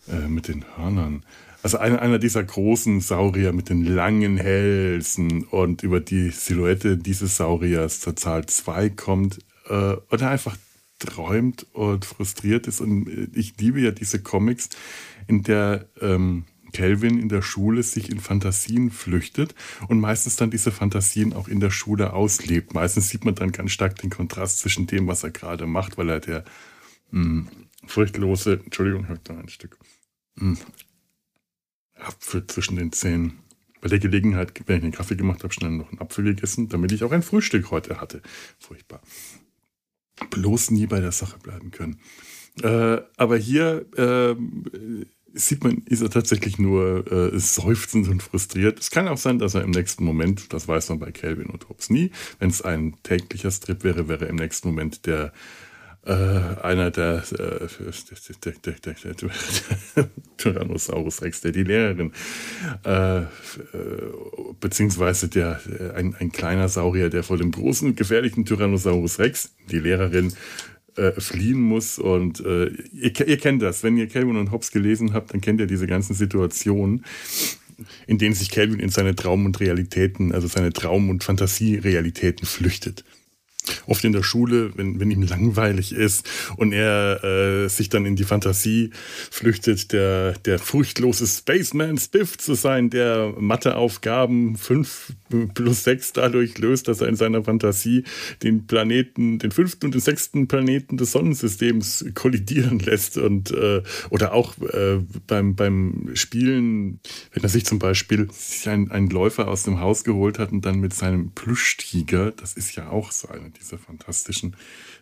[0.08, 1.24] äh, mit den Hörnern.
[1.66, 7.38] Also einer, einer dieser großen Saurier mit den langen Hälsen und über die Silhouette dieses
[7.38, 10.58] Sauriers zur Zahl 2 kommt äh, oder einfach
[11.00, 12.82] träumt und frustriert ist.
[12.82, 14.70] Und äh, ich liebe ja diese Comics,
[15.26, 19.56] in der ähm, Calvin in der Schule sich in Fantasien flüchtet
[19.88, 22.76] und meistens dann diese Fantasien auch in der Schule auslebt.
[22.76, 26.10] Meistens sieht man dann ganz stark den Kontrast zwischen dem, was er gerade macht, weil
[26.10, 26.46] er der
[27.10, 27.48] mh, hm,
[27.88, 29.80] furchtlose, Entschuldigung, ich habe da ein Stück
[30.36, 30.58] mh, hm,
[31.96, 33.40] Apfel zwischen den Zähnen.
[33.82, 36.92] Bei der Gelegenheit, wenn ich einen Kaffee gemacht habe, schnell noch einen Apfel gegessen, damit
[36.92, 38.22] ich auch ein Frühstück heute hatte.
[38.60, 39.02] Furchtbar.
[40.32, 42.00] Bloß nie bei der Sache bleiben können.
[42.64, 44.36] Äh, aber hier äh,
[45.34, 48.80] sieht man, ist er tatsächlich nur äh, seufzend und frustriert.
[48.80, 51.68] Es kann auch sein, dass er im nächsten Moment, das weiß man bei Calvin und
[51.70, 55.34] Hobbes nie, wenn es ein täglicher Strip wäre, wäre im nächsten Moment der
[56.06, 57.68] einer der, äh,
[58.44, 62.12] der, der, der, Tyrannosaurus Rex, der die Lehrerin,
[62.86, 63.26] äh, äh,
[64.60, 65.60] beziehungsweise der,
[65.96, 70.34] ein, ein kleiner Saurier, der vor dem großen, gefährlichen Tyrannosaurus Rex, die Lehrerin,
[70.96, 71.98] äh, fliehen muss.
[72.00, 73.84] Und äh, ihr, ihr, kennt das.
[73.84, 77.04] Wenn ihr Calvin und Hobbes gelesen habt, dann kennt ihr diese ganzen Situationen,
[78.08, 83.04] in denen sich Calvin in seine Traum- und Realitäten, also seine Traum- und Fantasierealitäten flüchtet
[83.88, 88.16] oft in der Schule, wenn, wenn ihm langweilig ist und er äh, sich dann in
[88.16, 88.92] die Fantasie
[89.32, 95.14] flüchtet, der, der furchtlose Spaceman Spiff zu sein, der Matheaufgaben 5
[95.54, 98.04] plus 6 dadurch löst, dass er in seiner Fantasie
[98.44, 104.34] den Planeten, den fünften und den sechsten Planeten des Sonnensystems kollidieren lässt und äh, oder
[104.34, 107.00] auch äh, beim, beim Spielen,
[107.34, 108.28] wenn er sich zum Beispiel
[108.66, 112.76] einen, einen Läufer aus dem Haus geholt hat und dann mit seinem Plüschtiger, das ist
[112.76, 114.56] ja auch so eine dieser fantastischen,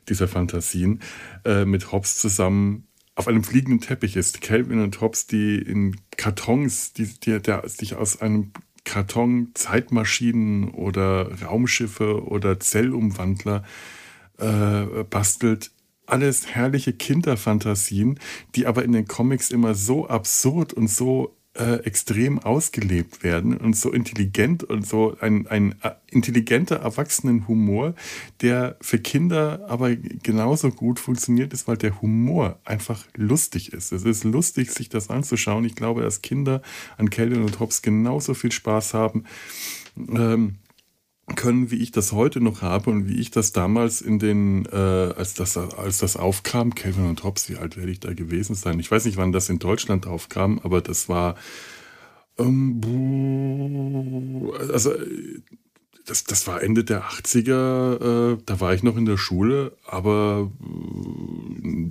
[0.09, 1.01] dieser Fantasien,
[1.45, 4.41] äh, mit Hobbes zusammen auf einem fliegenden Teppich ist.
[4.41, 8.51] Calvin und Hobbes, die in Kartons, die, die, der sich aus einem
[8.85, 13.63] Karton Zeitmaschinen oder Raumschiffe oder Zellumwandler
[14.37, 15.71] äh, bastelt.
[16.05, 18.19] Alles herrliche Kinderfantasien,
[18.55, 23.75] die aber in den Comics immer so absurd und so äh, extrem ausgelebt werden und
[23.75, 27.93] so intelligent und so ein, ein äh, intelligenter Erwachsenenhumor,
[28.41, 33.91] der für Kinder aber genauso gut funktioniert ist, weil der Humor einfach lustig ist.
[33.91, 35.65] Es ist lustig, sich das anzuschauen.
[35.65, 36.61] Ich glaube, dass Kinder
[36.97, 39.25] an Calvin und Hobbes genauso viel Spaß haben.
[39.95, 40.55] Ähm,
[41.35, 44.75] können, wie ich das heute noch habe und wie ich das damals in den, äh,
[44.75, 48.79] als, das, als das aufkam, Kevin und Hobbes, wie alt werde ich da gewesen sein?
[48.79, 51.35] Ich weiß nicht, wann das in Deutschland aufkam, aber das war,
[52.37, 52.81] ähm,
[54.71, 54.91] also
[56.05, 60.51] das, das war Ende der 80er, äh, da war ich noch in der Schule, aber
[60.61, 61.87] äh,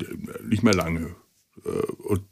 [0.47, 1.15] nicht mehr lange.
[1.65, 1.71] Äh,
[2.03, 2.23] und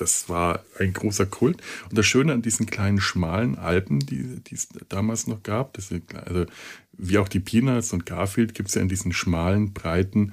[0.00, 1.62] das war ein großer Kult.
[1.88, 6.14] Und das Schöne an diesen kleinen schmalen Alpen, die, die es damals noch gab, sind,
[6.14, 6.46] also
[6.92, 10.32] wie auch die Peanuts und Garfield, gibt es ja in diesen schmalen, breiten,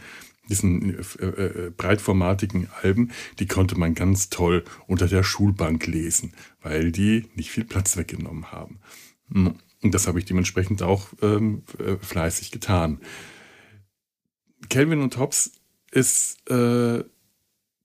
[0.50, 6.92] diesen äh, äh, breitformatigen Alben, die konnte man ganz toll unter der Schulbank lesen, weil
[6.92, 8.80] die nicht viel Platz weggenommen haben.
[9.32, 9.56] Hm.
[9.84, 13.00] Und das habe ich dementsprechend auch ähm, äh, fleißig getan.
[14.70, 15.52] Kelvin und Hobbes
[15.92, 17.04] ist äh,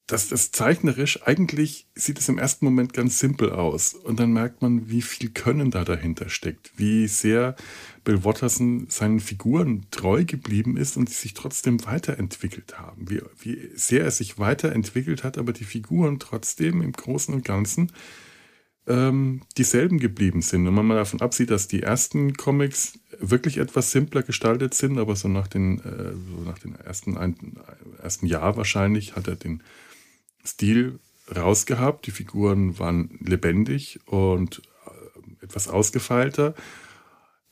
[0.06, 3.94] das ist zeichnerisch, eigentlich sieht es im ersten Moment ganz simpel aus.
[3.94, 6.72] Und dann merkt man, wie viel Können da dahinter steckt.
[6.76, 7.56] Wie sehr
[8.04, 13.08] Bill Watterson seinen Figuren treu geblieben ist und sie sich trotzdem weiterentwickelt haben.
[13.08, 17.92] Wie, wie sehr er sich weiterentwickelt hat, aber die Figuren trotzdem im Großen und Ganzen
[18.86, 20.66] ähm, dieselben geblieben sind.
[20.66, 25.14] Und wenn man davon absieht, dass die ersten Comics wirklich etwas simpler gestaltet sind, aber
[25.14, 27.36] so nach den, äh, so nach den ersten, ein,
[28.02, 29.62] ersten Jahr wahrscheinlich hat er den
[30.44, 30.98] Stil
[31.34, 32.06] rausgehabt.
[32.06, 36.54] Die Figuren waren lebendig und äh, etwas ausgefeilter.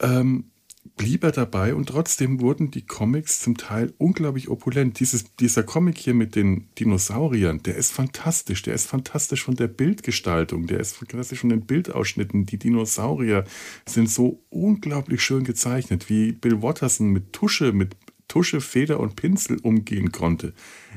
[0.00, 0.50] Ähm,
[0.96, 4.98] blieb er dabei und trotzdem wurden die Comics zum Teil unglaublich opulent.
[5.00, 8.62] Dieses, dieser Comic hier mit den Dinosauriern, der ist fantastisch.
[8.62, 12.46] Der ist fantastisch von der Bildgestaltung, der ist fantastisch von den Bildausschnitten.
[12.46, 13.44] Die Dinosaurier
[13.86, 17.96] sind so unglaublich schön gezeichnet, wie Bill Watterson mit Tusche, mit
[18.30, 20.54] Tusche, Feder und Pinsel umgehen konnte,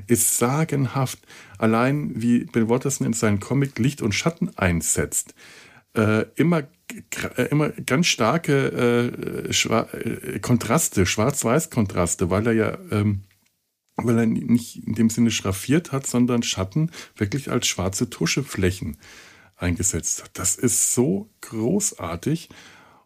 [0.08, 1.20] ist sagenhaft.
[1.58, 5.34] Allein wie Bill Watterson in seinen Comic Licht und Schatten einsetzt.
[5.96, 6.64] Äh, immer,
[7.38, 13.24] äh, immer ganz starke äh, Schwa äh, Kontraste, Schwarz-Weiß-Kontraste, weil er ja ähm,
[13.96, 18.98] weil er nicht in dem Sinne schraffiert hat, sondern Schatten wirklich als schwarze Tuscheflächen
[19.56, 20.32] eingesetzt hat.
[20.34, 22.50] Das ist so großartig.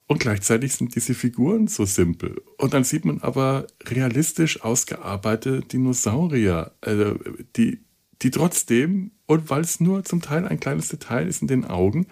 [0.08, 2.42] Und gleichzeitig sind diese Figuren so simpel.
[2.58, 7.14] Und dann sieht man aber realistisch ausgearbeitete Dinosaurier, äh,
[7.58, 7.82] die,
[8.22, 12.08] die trotzdem, und weil es nur zum Teil ein kleines Detail ist in den Augen,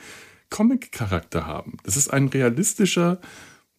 [0.49, 1.77] Comic-Charakter haben.
[1.83, 3.19] Das ist ein realistischer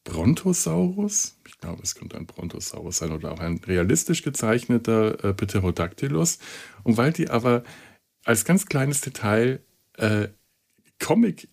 [0.05, 1.39] Brontosaurus.
[1.47, 6.39] Ich glaube, es könnte ein Brontosaurus sein oder auch ein realistisch gezeichneter äh, Pterodactylus.
[6.85, 7.65] Und weil die aber
[8.25, 9.61] als ganz kleines Detail
[9.99, 10.29] äh,
[10.99, 11.49] Comic,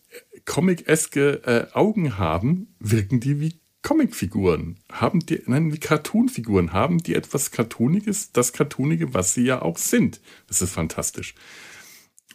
[0.46, 4.80] Comic-eske äh, Augen haben, wirken die wie Comicfiguren.
[4.92, 6.74] Haben die, nein, wie Cartoonfiguren.
[6.74, 10.22] Haben die etwas Cartooniges, das Cartoonige, was sie ja auch sind.
[10.48, 11.36] Das ist fantastisch.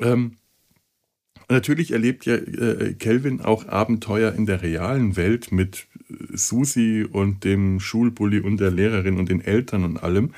[0.00, 0.36] Ähm,
[1.48, 7.44] natürlich erlebt ja äh, Kelvin auch Abenteuer in der realen Welt mit äh, Susi und
[7.44, 10.34] dem Schulbully und der Lehrerin und den Eltern und allem.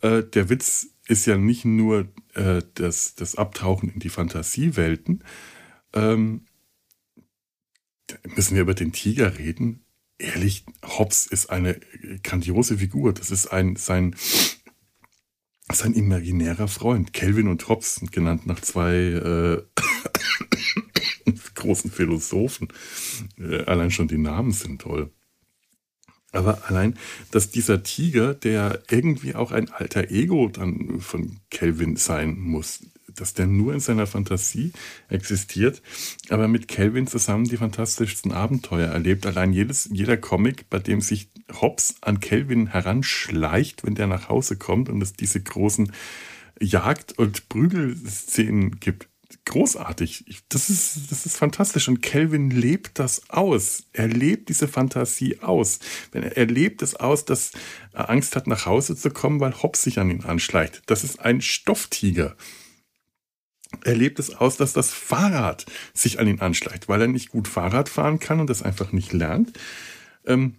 [0.00, 5.22] Äh, der Witz ist ja nicht nur äh, das, das Abtauchen in die Fantasiewelten.
[5.92, 6.42] Ähm,
[8.36, 9.84] müssen wir über den Tiger reden?
[10.18, 11.80] Ehrlich, Hobbs ist eine
[12.22, 13.12] grandiose Figur.
[13.12, 14.14] Das ist ein, sein,
[15.72, 17.12] sein imaginärer Freund.
[17.12, 19.62] Kelvin und Hobbs genannt nach zwei äh,
[21.54, 22.68] großen Philosophen.
[23.38, 25.10] Äh, allein schon die Namen sind toll.
[26.32, 26.96] Aber allein,
[27.30, 32.84] dass dieser Tiger, der irgendwie auch ein alter Ego dann von Kelvin sein muss,
[33.20, 34.72] dass der nur in seiner Fantasie
[35.08, 35.82] existiert,
[36.28, 39.26] aber mit Kelvin zusammen die fantastischsten Abenteuer erlebt.
[39.26, 41.28] Allein jedes, jeder Comic, bei dem sich
[41.60, 45.92] Hobbs an Kelvin heranschleicht, wenn der nach Hause kommt und es diese großen
[46.60, 49.08] Jagd- und Prügelszenen gibt,
[49.44, 50.24] großartig.
[50.48, 51.88] Das ist, das ist fantastisch.
[51.88, 53.84] Und Kelvin lebt das aus.
[53.92, 55.78] Er lebt diese Fantasie aus.
[56.12, 57.52] Er lebt es aus, dass
[57.92, 60.82] er Angst hat, nach Hause zu kommen, weil Hobbs sich an ihn anschleicht.
[60.86, 62.36] Das ist ein Stofftiger.
[63.84, 67.48] Er lebt es aus, dass das Fahrrad sich an ihn anschleicht, weil er nicht gut
[67.48, 69.58] Fahrrad fahren kann und das einfach nicht lernt.
[70.26, 70.56] Ähm,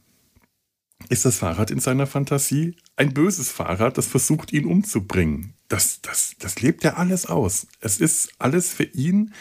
[1.10, 5.54] ist das Fahrrad in seiner Fantasie ein böses Fahrrad, das versucht, ihn umzubringen.
[5.68, 7.68] Das, das, das lebt er alles aus.
[7.80, 9.34] Es ist alles für ihn,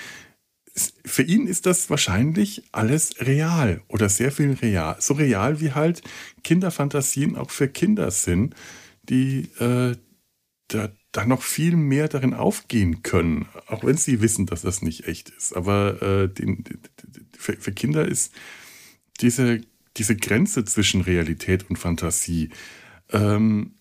[1.05, 4.97] für ihn ist das wahrscheinlich alles real oder sehr viel real.
[5.01, 6.03] So real wie halt
[6.45, 8.55] Kinderfantasien auch für Kinder sind,
[9.03, 9.97] die äh,
[10.69, 15.07] da, da noch viel mehr darin aufgehen können, auch wenn sie wissen, dass das nicht
[15.07, 15.57] echt ist.
[15.57, 16.65] Aber äh, den,
[17.37, 18.33] für, für Kinder ist
[19.21, 19.61] diese
[19.97, 22.51] diese Grenze zwischen Realität und Fantasie,
[23.11, 23.75] ähm,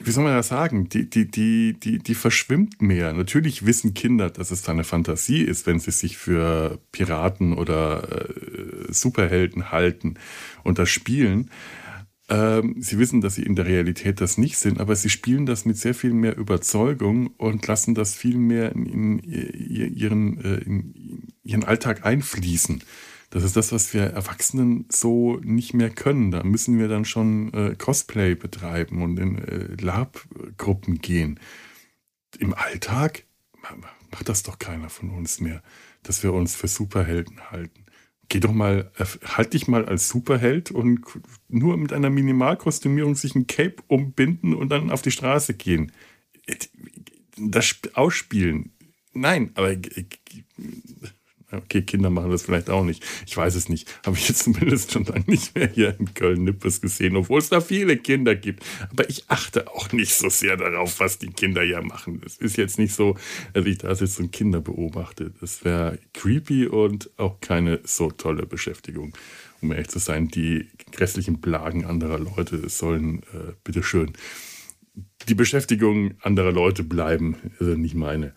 [0.00, 3.12] wie soll man das sagen, die, die, die, die, die verschwimmt mehr.
[3.12, 8.92] Natürlich wissen Kinder, dass es eine Fantasie ist, wenn sie sich für Piraten oder äh,
[8.92, 10.14] Superhelden halten
[10.62, 11.50] und das spielen.
[12.30, 15.64] Ähm, sie wissen, dass sie in der Realität das nicht sind, aber sie spielen das
[15.64, 21.64] mit sehr viel mehr Überzeugung und lassen das viel mehr in, ihren, äh, in ihren
[21.64, 22.82] Alltag einfließen.
[23.30, 26.30] Das ist das, was wir Erwachsenen so nicht mehr können.
[26.30, 31.40] Da müssen wir dann schon äh, Cosplay betreiben und in äh, Lab-Gruppen gehen.
[32.38, 33.24] Im Alltag
[34.10, 35.62] macht das doch keiner von uns mehr,
[36.02, 37.84] dass wir uns für Superhelden halten.
[38.28, 41.00] Geh doch mal, äh, halt dich mal als Superheld und
[41.48, 45.92] nur mit einer Minimalkostümierung sich ein Cape umbinden und dann auf die Straße gehen.
[47.38, 48.72] Das Ausspielen.
[49.14, 49.76] Nein, aber
[51.50, 53.02] Okay, Kinder machen das vielleicht auch nicht.
[53.26, 53.88] Ich weiß es nicht.
[54.04, 57.60] Habe ich jetzt zumindest schon lange nicht mehr hier in Köln-Nippes gesehen, obwohl es da
[57.60, 58.64] viele Kinder gibt.
[58.90, 62.20] Aber ich achte auch nicht so sehr darauf, was die Kinder ja machen.
[62.24, 63.16] Es ist jetzt nicht so,
[63.54, 65.32] dass ich da jetzt so Kinder beobachte.
[65.40, 69.16] Das wäre creepy und auch keine so tolle Beschäftigung.
[69.60, 74.12] Um ehrlich zu sein, die grässlichen Plagen anderer Leute sollen äh, bitteschön
[75.28, 78.34] die Beschäftigung anderer Leute bleiben, also nicht meine.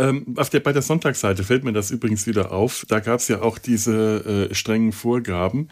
[0.00, 2.86] Ähm, auf der, bei der Sonntagsseite fällt mir das übrigens wieder auf.
[2.88, 5.68] Da gab es ja auch diese äh, strengen Vorgaben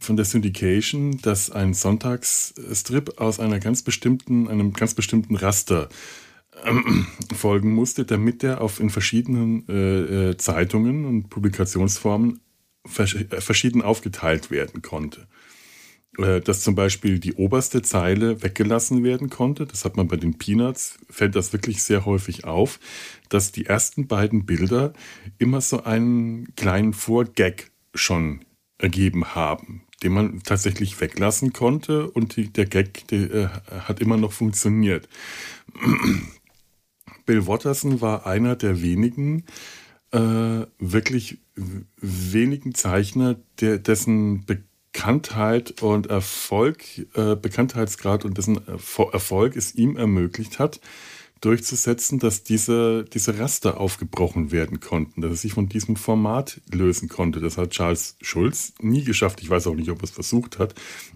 [0.00, 5.88] von der Syndication, dass ein Sonntagsstrip aus einer ganz bestimmten, einem ganz bestimmten Raster
[6.64, 12.40] äh, folgen musste, damit der auf in verschiedenen äh, äh Zeitungen und Publikationsformen
[12.98, 15.28] äh, verschieden aufgeteilt werden konnte.
[16.18, 19.64] Äh, dass zum Beispiel die oberste Zeile weggelassen werden konnte.
[19.66, 22.80] Das hat man bei den Peanuts, fällt das wirklich sehr häufig auf,
[23.28, 24.92] dass die ersten beiden Bilder
[25.38, 28.40] immer so einen kleinen Vorgag schon
[28.78, 33.48] ergeben haben, den man tatsächlich weglassen konnte und die, der Gag der, äh,
[33.80, 35.08] hat immer noch funktioniert.
[37.26, 39.44] Bill Watterson war einer der wenigen,
[40.10, 49.56] äh, wirklich wenigen Zeichner, der, dessen Be Bekanntheit und Erfolg, äh, Bekanntheitsgrad und dessen Erfolg
[49.56, 50.80] es ihm ermöglicht hat,
[51.40, 57.08] durchzusetzen, dass diese, diese Raster aufgebrochen werden konnten, dass er sich von diesem Format lösen
[57.08, 57.40] konnte.
[57.40, 59.40] Das hat Charles Schulz nie geschafft.
[59.40, 60.74] Ich weiß auch nicht, ob er es versucht hat.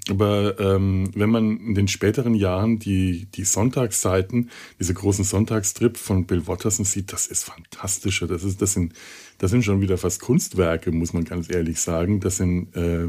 [0.09, 6.25] Aber ähm, wenn man in den späteren Jahren die, die Sonntagsseiten, diese großen Sonntagstrip von
[6.25, 8.25] Bill Watterson sieht, das ist fantastisch.
[8.27, 8.95] Das, ist, das, sind,
[9.39, 12.21] das sind schon wieder fast Kunstwerke, muss man ganz ehrlich sagen.
[12.21, 13.09] Das sind äh,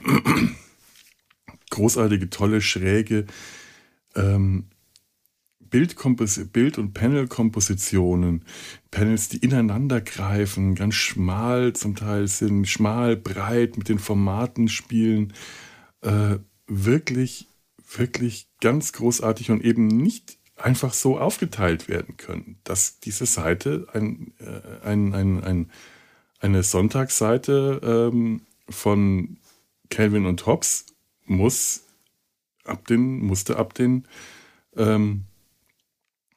[1.70, 3.26] großartige, tolle, schräge,
[4.14, 4.66] ähm,
[5.72, 8.44] Bildkompos Bild- und Panel-Kompositionen,
[8.92, 15.32] Panels, die ineinander greifen, ganz schmal zum Teil sind, schmal, breit, mit den Formaten spielen.
[16.02, 17.48] Äh, wirklich,
[17.96, 24.32] wirklich ganz großartig und eben nicht einfach so aufgeteilt werden können, dass diese Seite ein,
[24.38, 25.70] äh, ein, ein, ein
[26.42, 29.38] eine Sonntagsseite ähm, von
[29.90, 30.86] Calvin und Hobbes
[31.24, 31.84] muss
[32.64, 34.06] ab den, musste ab den
[34.76, 35.24] ähm,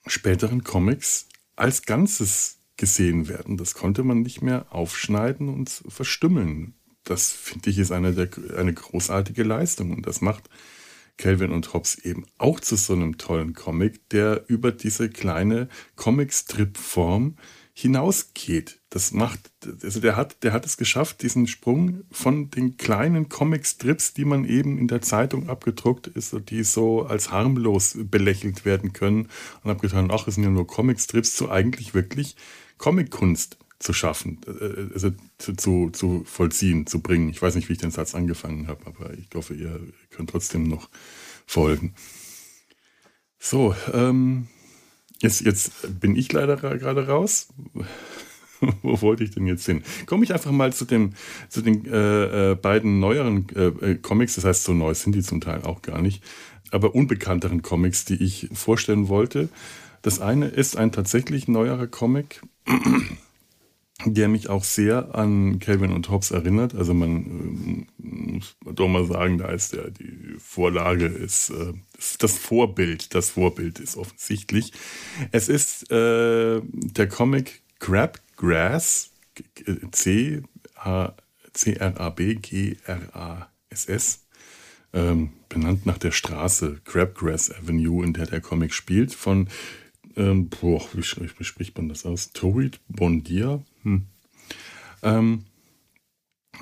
[0.07, 3.57] späteren Comics als Ganzes gesehen werden.
[3.57, 6.75] Das konnte man nicht mehr aufschneiden und verstümmeln.
[7.03, 10.49] Das finde ich ist eine, der, eine großartige Leistung und das macht
[11.17, 17.37] Calvin und Hobbes eben auch zu so einem tollen Comic, der über diese kleine Comic-Strip-Form
[17.77, 18.79] hinausgeht.
[18.89, 19.51] Das macht,
[19.83, 24.45] also der hat, der hat es geschafft, diesen Sprung von den kleinen Comic-Strips, die man
[24.45, 29.27] eben in der Zeitung abgedruckt ist, die so als harmlos belächelt werden können
[29.61, 32.37] und abgetan, ach, es sind ja nur Comic-Strips, zu eigentlich wirklich
[32.77, 37.27] Comic-Kunst zu schaffen, äh, also zu, zu, zu, vollziehen, zu bringen.
[37.27, 40.69] Ich weiß nicht, wie ich den Satz angefangen habe, aber ich hoffe, ihr könnt trotzdem
[40.69, 40.89] noch
[41.45, 41.93] folgen.
[43.37, 44.47] So, ähm,
[45.21, 47.47] Jetzt, jetzt bin ich leider gerade raus.
[48.81, 49.83] Wo wollte ich denn jetzt hin?
[50.05, 51.13] Komme ich einfach mal zu, dem,
[51.49, 55.21] zu den äh, äh, beiden neueren äh, äh, Comics, das heißt, so neu sind die
[55.21, 56.23] zum Teil auch gar nicht,
[56.71, 59.49] aber unbekannteren Comics, die ich vorstellen wollte.
[60.01, 62.41] Das eine ist ein tatsächlich neuerer Comic,
[64.03, 66.75] der mich auch sehr an Calvin und Hobbes erinnert.
[66.75, 72.21] Also man äh, muss doch mal sagen, da ist der, die Vorlage ist, äh, ist
[72.21, 73.15] das Vorbild.
[73.15, 74.73] Das Vorbild ist offensichtlich.
[75.31, 79.11] Es ist äh, der Comic Crabgrass,
[79.91, 80.43] C
[80.75, 81.15] R
[81.99, 84.25] A B G R A S S,
[84.93, 89.47] ähm, benannt nach der Straße Crabgrass Avenue, in der der Comic spielt, von
[90.17, 92.31] ähm, boah, wie, wie, spricht man das aus?
[92.31, 94.07] Torit Bondia, hm.
[95.03, 95.45] Ähm,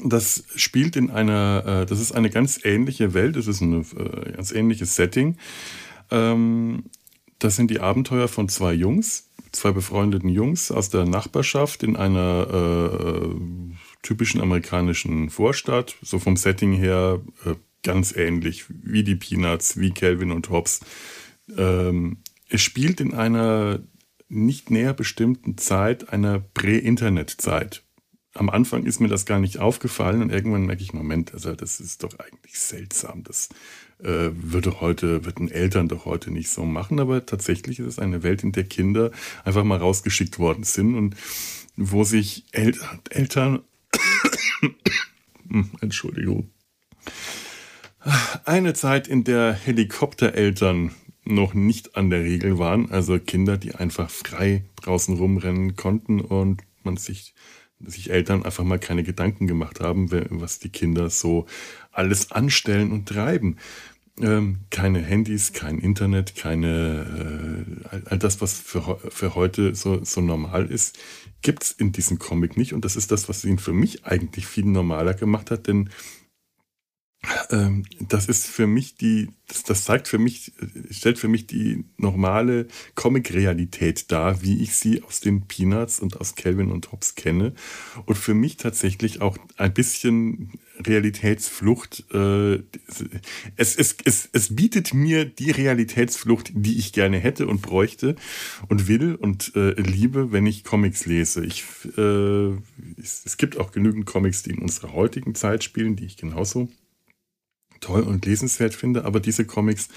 [0.03, 4.31] das spielt in einer, äh, das ist eine ganz ähnliche Welt, das ist ein äh,
[4.33, 5.37] ganz ähnliches Setting.
[6.11, 6.85] Ähm,
[7.39, 12.47] das sind die Abenteuer von zwei Jungs, zwei befreundeten Jungs aus der Nachbarschaft in einer
[12.51, 13.35] äh,
[14.01, 20.31] typischen amerikanischen Vorstadt, so vom Setting her äh, ganz ähnlich wie die Peanuts, wie Calvin
[20.31, 20.81] und Hobbes.
[21.57, 22.17] Ähm,
[22.49, 23.79] es spielt in einer
[24.33, 27.83] nicht näher bestimmten Zeit einer Prä-Internet-Zeit.
[28.33, 31.79] Am Anfang ist mir das gar nicht aufgefallen und irgendwann merke ich, Moment, also das
[31.79, 33.23] ist doch eigentlich seltsam.
[33.23, 33.49] Das
[33.99, 38.23] äh, würde heute, würden Eltern doch heute nicht so machen, aber tatsächlich ist es eine
[38.23, 39.11] Welt, in der Kinder
[39.45, 41.15] einfach mal rausgeschickt worden sind und
[41.75, 42.75] wo sich El
[43.11, 43.61] Eltern,
[45.81, 46.49] Entschuldigung,
[48.45, 50.91] eine Zeit, in der Helikoptereltern
[51.25, 52.91] noch nicht an der Regel waren.
[52.91, 57.33] Also Kinder, die einfach frei draußen rumrennen konnten und man sich,
[57.79, 61.45] sich Eltern einfach mal keine Gedanken gemacht haben, was die Kinder so
[61.91, 63.57] alles anstellen und treiben.
[64.21, 70.21] Ähm, keine Handys, kein Internet, keine äh, all das, was für, für heute so, so
[70.21, 70.99] normal ist,
[71.41, 72.73] gibt's in diesem Comic nicht.
[72.73, 75.89] Und das ist das, was ihn für mich eigentlich viel normaler gemacht hat, denn
[78.01, 80.51] das ist für mich die, das, zeigt für mich,
[80.91, 86.35] stellt für mich die normale Comic-Realität dar, wie ich sie aus den Peanuts und aus
[86.35, 87.53] Calvin und Hobbes kenne.
[88.05, 92.03] Und für mich tatsächlich auch ein bisschen Realitätsflucht.
[92.13, 92.55] Äh,
[93.55, 98.17] es, es, es, es bietet mir die Realitätsflucht, die ich gerne hätte und bräuchte
[98.67, 101.45] und will und äh, liebe, wenn ich Comics lese.
[101.45, 101.63] Ich,
[101.97, 102.49] äh,
[103.01, 106.69] es gibt auch genügend Comics, die in unserer heutigen Zeit spielen, die ich genauso
[107.83, 109.89] toll und lesenswert finde, aber diese Comics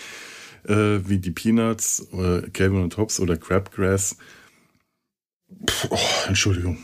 [0.65, 4.17] äh, wie die Peanuts oder Calvin und Hobbes oder Crabgrass,
[5.69, 6.79] pff, oh, Entschuldigung,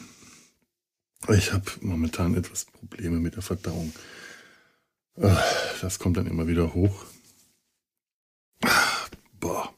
[1.29, 3.93] ich habe momentan etwas Probleme mit der Verdauung.
[5.17, 5.35] Äh,
[5.81, 7.05] das kommt dann immer wieder hoch.
[9.41, 9.75] Boah.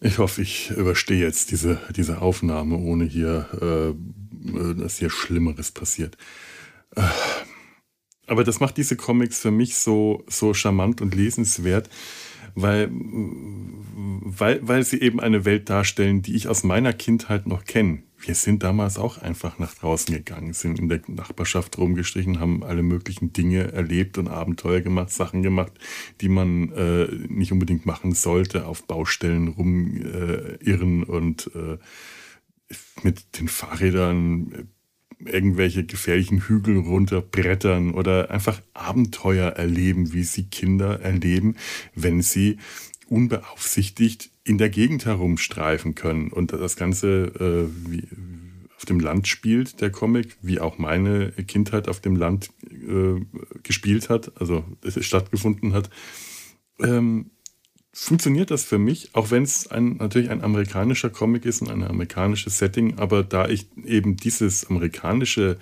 [0.00, 6.16] Ich hoffe, ich überstehe jetzt diese, diese Aufnahme, ohne hier, äh, dass hier Schlimmeres passiert.
[6.94, 7.02] Äh,
[8.28, 11.88] aber das macht diese Comics für mich so, so charmant und lesenswert,
[12.54, 18.02] weil, weil, weil sie eben eine Welt darstellen, die ich aus meiner Kindheit noch kenne.
[18.20, 22.82] Wir sind damals auch einfach nach draußen gegangen, sind in der Nachbarschaft rumgestrichen, haben alle
[22.82, 25.72] möglichen Dinge erlebt und Abenteuer gemacht, Sachen gemacht,
[26.20, 31.78] die man äh, nicht unbedingt machen sollte, auf Baustellen rumirren äh, und äh,
[33.04, 34.68] mit den Fahrrädern
[35.24, 41.56] irgendwelche gefährlichen Hügel runterbrettern oder einfach Abenteuer erleben, wie sie Kinder erleben,
[41.94, 42.58] wenn sie
[43.08, 46.30] unbeaufsichtigt in der Gegend herumstreifen können.
[46.30, 48.04] Und das Ganze äh, wie,
[48.76, 53.20] auf dem Land spielt, der Comic, wie auch meine Kindheit auf dem Land äh,
[53.62, 55.90] gespielt hat, also es stattgefunden hat,
[56.80, 57.30] ähm,
[58.04, 61.82] funktioniert das für mich, auch wenn es ein, natürlich ein amerikanischer Comic ist und ein
[61.82, 65.58] amerikanisches Setting, aber da ich eben dieses amerikanische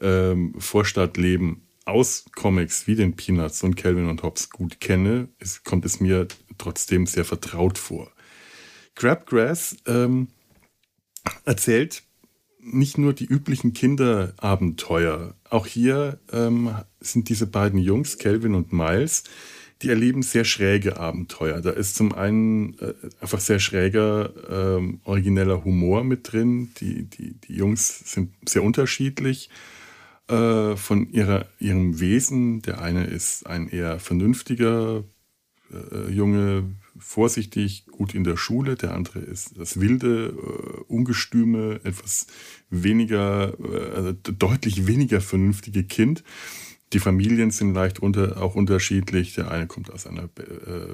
[0.00, 5.84] ähm, Vorstadtleben aus Comics wie den Peanuts und Calvin und Hobbes gut kenne, ist, kommt
[5.84, 8.12] es mir trotzdem sehr vertraut vor.
[8.94, 10.28] Crabgrass ähm,
[11.44, 12.04] erzählt
[12.60, 15.34] nicht nur die üblichen Kinderabenteuer.
[15.50, 19.24] Auch hier ähm, sind diese beiden Jungs, Calvin und Miles,
[19.82, 21.60] die erleben sehr schräge Abenteuer.
[21.60, 26.70] Da ist zum einen äh, einfach sehr schräger, ähm, origineller Humor mit drin.
[26.80, 29.50] Die, die, die Jungs sind sehr unterschiedlich
[30.28, 32.62] äh, von ihrer, ihrem Wesen.
[32.62, 35.04] Der eine ist ein eher vernünftiger
[35.72, 36.64] äh, Junge,
[36.98, 38.76] vorsichtig, gut in der Schule.
[38.76, 42.26] Der andere ist das wilde, äh, ungestüme, etwas
[42.70, 46.22] weniger, äh, also deutlich weniger vernünftige Kind.
[46.92, 49.34] Die Familien sind leicht unter, auch unterschiedlich.
[49.34, 50.86] Der eine kommt aus einer äh,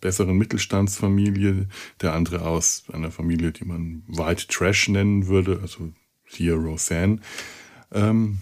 [0.00, 1.68] besseren Mittelstandsfamilie,
[2.00, 5.92] der andere aus einer Familie, die man White Trash nennen würde, also
[6.24, 7.20] hier Roseanne.
[7.90, 8.38] Ähm,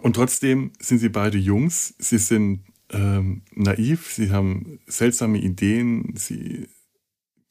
[0.00, 1.94] und trotzdem sind sie beide Jungs.
[1.98, 6.14] Sie sind ähm, naiv, sie haben seltsame Ideen.
[6.16, 6.68] Sie,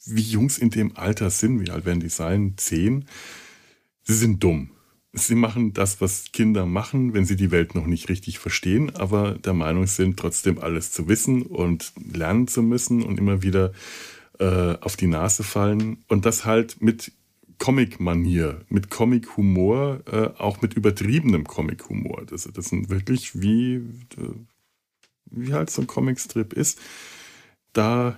[0.06, 2.56] wie Jungs in dem Alter sind, wie alt werden die sein?
[2.58, 3.06] Zehn.
[4.04, 4.72] Sie sind dumm.
[5.14, 9.34] Sie machen das, was Kinder machen, wenn sie die Welt noch nicht richtig verstehen, aber
[9.34, 13.74] der Meinung sind, trotzdem alles zu wissen und lernen zu müssen und immer wieder
[14.39, 16.05] äh, auf die Nase fallen.
[16.07, 17.12] Und das halt mit
[17.62, 22.26] Comic-Manier, mit Comic-Humor, äh, auch mit übertriebenem Comic-Humor.
[22.26, 23.84] Das, das sind wirklich wie,
[25.26, 26.80] wie halt so ein Comicstrip ist.
[27.74, 28.18] Da,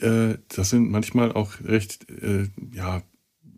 [0.00, 3.02] äh, das sind manchmal auch recht, äh, ja,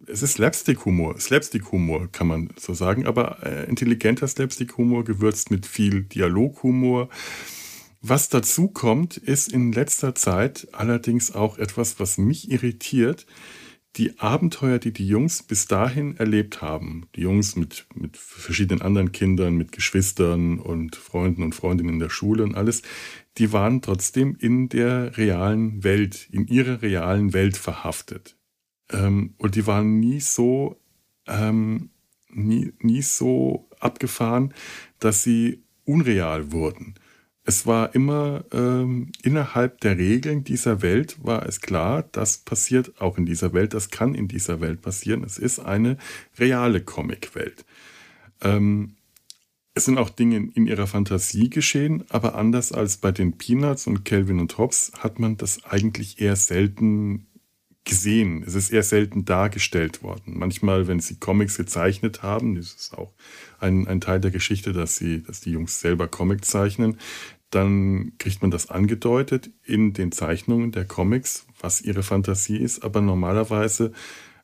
[0.08, 1.18] es ist Slapstick-Humor.
[1.18, 7.08] Slapstick-Humor kann man so sagen, aber äh, intelligenter Slapstick-Humor gewürzt mit viel Dialog-Humor.
[8.02, 13.26] Was dazu kommt, ist in letzter Zeit allerdings auch etwas, was mich irritiert.
[13.96, 19.10] Die Abenteuer, die die Jungs bis dahin erlebt haben, die Jungs mit, mit verschiedenen anderen
[19.10, 22.82] Kindern, mit Geschwistern und Freunden und Freundinnen in der Schule und alles,
[23.38, 28.35] die waren trotzdem in der realen Welt, in ihrer realen Welt verhaftet.
[28.92, 30.76] Ähm, und die waren nie so,
[31.26, 31.90] ähm,
[32.30, 34.54] nie, nie so abgefahren,
[34.98, 36.94] dass sie unreal wurden.
[37.48, 43.18] Es war immer ähm, innerhalb der Regeln dieser Welt war es klar, das passiert auch
[43.18, 45.22] in dieser Welt, das kann in dieser Welt passieren.
[45.22, 45.96] Es ist eine
[46.38, 47.64] reale Comicwelt.
[48.40, 48.96] Ähm,
[49.74, 54.04] es sind auch Dinge in ihrer Fantasie geschehen, aber anders als bei den Peanuts und
[54.04, 57.26] Calvin und Hobbes hat man das eigentlich eher selten
[57.86, 58.44] gesehen.
[58.46, 60.34] Es ist eher selten dargestellt worden.
[60.36, 63.14] Manchmal, wenn sie Comics gezeichnet haben, das ist auch
[63.58, 66.98] ein, ein Teil der Geschichte, dass sie, dass die Jungs selber Comics zeichnen,
[67.50, 72.82] dann kriegt man das angedeutet in den Zeichnungen der Comics, was ihre Fantasie ist.
[72.84, 73.92] Aber normalerweise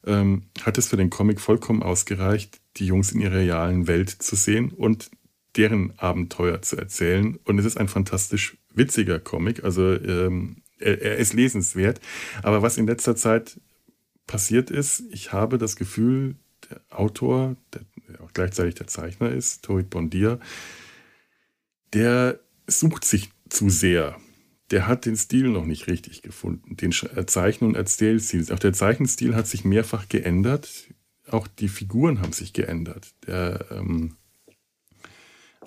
[0.06, 4.36] ähm, hat es für den Comic vollkommen ausgereicht, die Jungs in ihrer realen Welt zu
[4.36, 5.10] sehen und
[5.56, 7.38] deren Abenteuer zu erzählen.
[7.44, 9.64] Und es ist ein fantastisch witziger Comic.
[9.64, 12.00] Also ähm, er ist lesenswert.
[12.42, 13.60] Aber was in letzter Zeit
[14.26, 16.36] passiert ist, ich habe das Gefühl,
[16.70, 17.82] der Autor, der
[18.22, 20.38] auch gleichzeitig der Zeichner ist, Torit Bondier,
[21.92, 24.16] der sucht sich zu sehr.
[24.70, 28.50] Der hat den Stil noch nicht richtig gefunden, den äh, Zeichen- und Erzählstil.
[28.52, 30.70] Auch der Zeichenstil hat sich mehrfach geändert.
[31.28, 33.12] Auch die Figuren haben sich geändert.
[33.26, 34.16] Der, ähm,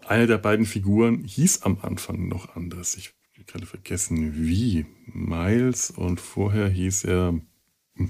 [0.08, 2.96] eine der beiden Figuren hieß am Anfang noch anders.
[2.96, 3.14] Ich
[3.44, 4.86] gerade vergessen, wie.
[5.08, 7.40] Miles und vorher hieß er.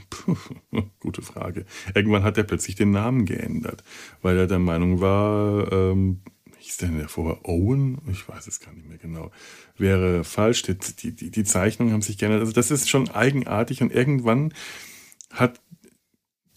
[0.99, 1.65] gute Frage.
[1.93, 3.83] Irgendwann hat er plötzlich den Namen geändert,
[4.23, 6.21] weil er der Meinung war, ähm,
[6.57, 8.01] hieß der denn vorher Owen?
[8.11, 9.31] Ich weiß es gar nicht mehr genau.
[9.77, 10.63] Wäre falsch.
[10.63, 12.41] Die, die, die Zeichnungen haben sich geändert.
[12.41, 14.53] Also das ist schon eigenartig und irgendwann
[15.31, 15.61] hat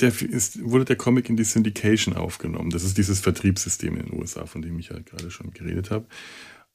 [0.01, 2.71] der, ist, wurde der Comic in die Syndication aufgenommen.
[2.71, 6.07] Das ist dieses Vertriebssystem in den USA, von dem ich ja gerade schon geredet habe.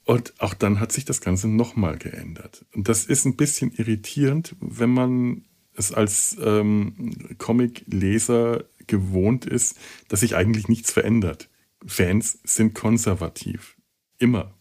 [0.06, 2.66] Und auch dann hat sich das Ganze nochmal geändert.
[2.74, 5.46] Und das ist ein bisschen irritierend, wenn man
[5.76, 9.78] es als ähm, Comic-Leser gewohnt ist,
[10.10, 11.50] dass sich eigentlich nichts verändert.
[11.86, 13.78] Fans sind konservativ.
[14.18, 14.54] Immer.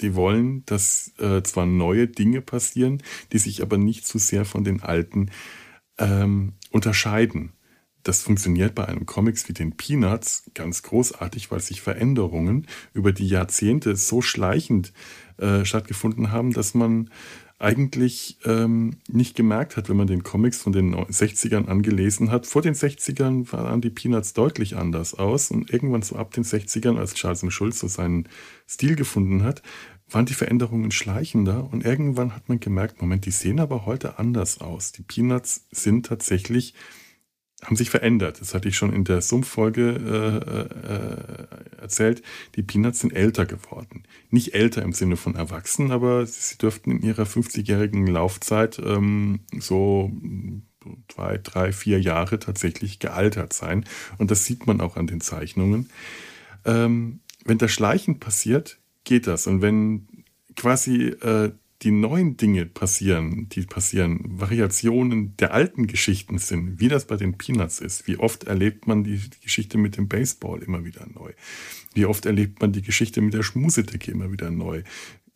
[0.00, 3.02] Die wollen, dass äh, zwar neue Dinge passieren,
[3.32, 5.30] die sich aber nicht zu sehr von den alten
[5.98, 7.52] ähm, unterscheiden
[8.08, 13.28] das funktioniert bei einem Comics wie den Peanuts ganz großartig, weil sich Veränderungen über die
[13.28, 14.94] Jahrzehnte so schleichend
[15.36, 17.10] äh, stattgefunden haben, dass man
[17.58, 22.46] eigentlich ähm, nicht gemerkt hat, wenn man den Comics von den 60ern angelesen hat.
[22.46, 26.96] Vor den 60ern sahen die Peanuts deutlich anders aus und irgendwann so ab den 60ern,
[26.96, 27.50] als Charles M.
[27.50, 28.28] Schulz so seinen
[28.66, 29.62] Stil gefunden hat,
[30.08, 34.62] waren die Veränderungen schleichender und irgendwann hat man gemerkt, Moment, die sehen aber heute anders
[34.62, 34.92] aus.
[34.92, 36.72] Die Peanuts sind tatsächlich
[37.64, 38.40] haben sich verändert.
[38.40, 40.68] Das hatte ich schon in der Sumpffolge
[41.76, 42.22] äh, äh, erzählt.
[42.54, 44.04] Die Peanuts sind älter geworden.
[44.30, 50.12] Nicht älter im Sinne von erwachsen, aber sie dürften in ihrer 50-jährigen Laufzeit ähm, so
[51.08, 53.84] zwei, drei, vier Jahre tatsächlich gealtert sein.
[54.18, 55.90] Und das sieht man auch an den Zeichnungen.
[56.64, 59.46] Ähm, wenn das Schleichen passiert, geht das.
[59.46, 60.06] Und wenn
[60.54, 61.50] quasi äh,
[61.82, 67.38] die neuen Dinge passieren, die passieren, Variationen der alten Geschichten sind, wie das bei den
[67.38, 68.08] Peanuts ist.
[68.08, 71.32] Wie oft erlebt man die Geschichte mit dem Baseball immer wieder neu?
[71.94, 74.82] Wie oft erlebt man die Geschichte mit der Schmusedecke immer wieder neu?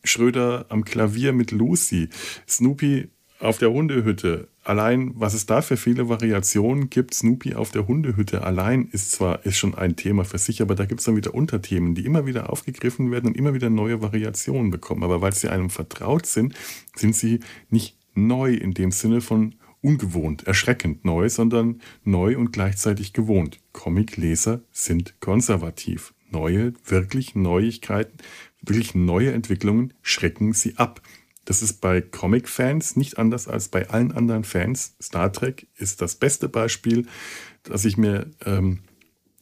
[0.03, 2.09] Schröder am Klavier mit Lucy,
[2.49, 3.09] Snoopy
[3.43, 4.49] auf der Hundehütte.
[4.63, 9.45] Allein, was es da für viele Variationen gibt, Snoopy auf der Hundehütte allein ist zwar
[9.45, 12.25] ist schon ein Thema für sich, aber da gibt es dann wieder Unterthemen, die immer
[12.25, 15.03] wieder aufgegriffen werden und immer wieder neue Variationen bekommen.
[15.03, 16.55] Aber weil sie einem vertraut sind,
[16.95, 23.13] sind sie nicht neu in dem Sinne von ungewohnt, erschreckend neu, sondern neu und gleichzeitig
[23.13, 23.59] gewohnt.
[23.73, 26.15] Comicleser sind konservativ.
[26.31, 28.17] Neue, wirklich Neuigkeiten,
[28.63, 31.03] wirklich neue Entwicklungen schrecken sie ab.
[31.45, 34.95] Das ist bei Comic-Fans nicht anders als bei allen anderen Fans.
[35.03, 37.07] Star Trek ist das beste Beispiel,
[37.65, 38.81] das ich mir ähm,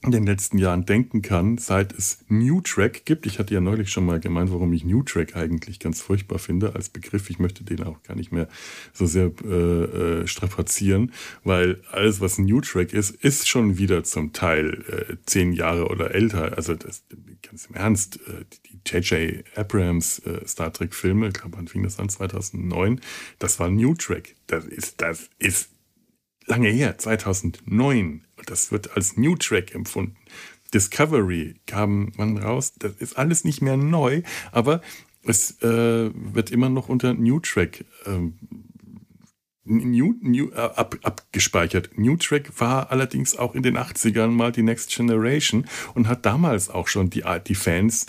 [0.02, 3.26] in den letzten Jahren denken kann, seit es New Track gibt.
[3.26, 6.74] Ich hatte ja neulich schon mal gemeint, warum ich New Track eigentlich ganz furchtbar finde
[6.74, 7.28] als Begriff.
[7.28, 8.48] Ich möchte den auch gar nicht mehr
[8.94, 11.12] so sehr äh, äh, strapazieren,
[11.44, 16.14] weil alles, was New Track ist, ist schon wieder zum Teil äh, zehn Jahre oder
[16.14, 16.56] älter.
[16.56, 17.04] Also das,
[17.42, 19.44] ganz im Ernst, äh, die J.J.
[19.54, 22.08] Abrams äh, Star Trek Filme, ich glaube, wann fing das an?
[22.08, 23.00] 2009.
[23.38, 24.34] Das war New Track.
[24.46, 25.68] Das ist, das ist
[26.46, 28.24] lange her, 2009.
[28.46, 30.16] Das wird als New Track empfunden.
[30.72, 32.74] Discovery kam man raus.
[32.78, 34.22] Das ist alles nicht mehr neu,
[34.52, 34.80] aber
[35.24, 38.38] es äh, wird immer noch unter New Track ähm,
[39.64, 41.90] New, New, äh, ab, abgespeichert.
[41.96, 46.70] New Track war allerdings auch in den 80ern mal die Next Generation und hat damals
[46.70, 48.06] auch schon die, die Fans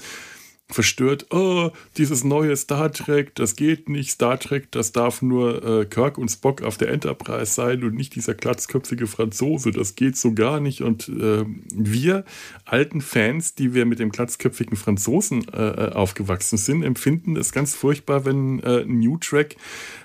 [0.74, 4.12] verstört, oh, dieses neue Star Trek, das geht nicht.
[4.12, 8.16] Star Trek, das darf nur äh, Kirk und Spock auf der Enterprise sein und nicht
[8.16, 9.72] dieser glatzköpfige Franzose.
[9.72, 10.82] Das geht so gar nicht.
[10.82, 12.26] Und äh, wir
[12.66, 17.76] alten Fans, die wir mit dem glatzköpfigen Franzosen äh, äh aufgewachsen sind, empfinden es ganz
[17.76, 19.58] furchtbar, wenn äh, New Trek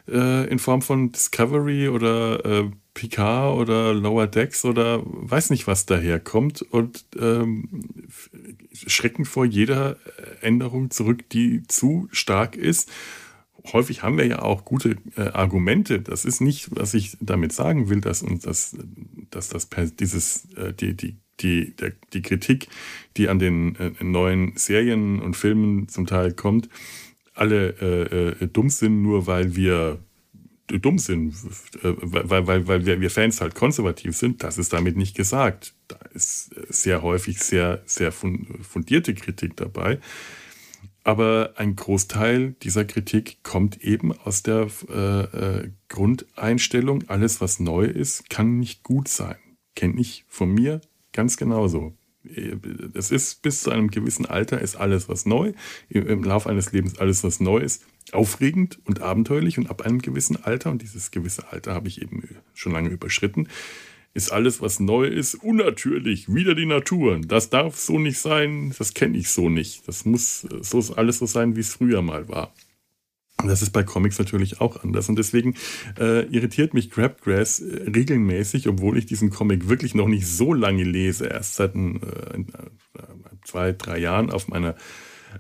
[0.08, 6.62] äh, in Form von Discovery oder Picard oder Lower Decks oder weiß nicht was daherkommt
[6.62, 7.68] und ähm,
[8.72, 9.98] schrecken vor jeder
[10.40, 12.90] Änderung zurück, die zu stark ist.
[13.70, 16.00] Häufig haben wir ja auch gute äh, Argumente.
[16.00, 18.74] Das ist nicht, was ich damit sagen will, dass uns das,
[19.30, 19.68] dass das
[20.00, 22.68] dieses, äh, die, die, die, der, die Kritik,
[23.18, 26.70] die an den äh, neuen Serien und Filmen zum Teil kommt,
[27.34, 27.74] alle
[28.40, 29.98] äh, äh, dumm sind, nur weil wir
[30.66, 31.34] dumm sind,
[31.82, 34.42] äh, weil, weil, weil wir, Fans halt konservativ sind.
[34.42, 35.74] Das ist damit nicht gesagt.
[35.88, 40.00] Da ist sehr häufig sehr, sehr fundierte Kritik dabei.
[41.04, 47.84] Aber ein Großteil dieser Kritik kommt eben aus der äh, äh, Grundeinstellung, alles was neu
[47.84, 49.36] ist, kann nicht gut sein.
[49.76, 50.80] Kenne ich von mir
[51.12, 51.96] ganz genauso
[52.94, 55.52] es ist bis zu einem gewissen Alter ist alles, was neu,
[55.88, 60.42] im Laufe eines Lebens alles, was neu ist, aufregend und abenteuerlich und ab einem gewissen
[60.42, 62.22] Alter, und dieses gewisse Alter habe ich eben
[62.54, 63.48] schon lange überschritten,
[64.14, 67.20] ist alles, was neu ist, unnatürlich, wieder die Natur.
[67.20, 69.86] Das darf so nicht sein, das kenne ich so nicht.
[69.86, 72.54] Das muss so alles so sein, wie es früher mal war.
[73.44, 75.10] Das ist bei Comics natürlich auch anders.
[75.10, 75.54] Und deswegen
[75.98, 80.84] äh, irritiert mich Crabgrass äh, regelmäßig, obwohl ich diesen Comic wirklich noch nicht so lange
[80.84, 82.44] lese, erst seit äh,
[83.44, 84.74] zwei, drei Jahren auf meiner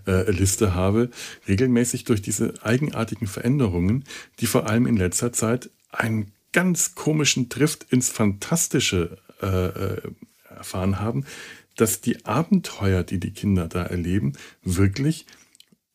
[0.06, 1.10] äh, Liste habe,
[1.48, 4.04] regelmäßig durch diese eigenartigen Veränderungen,
[4.40, 10.02] die vor allem in letzter Zeit einen ganz komischen Drift ins Fantastische äh, äh,
[10.48, 11.24] erfahren haben,
[11.76, 14.32] dass die Abenteuer, die die Kinder da erleben,
[14.62, 15.26] wirklich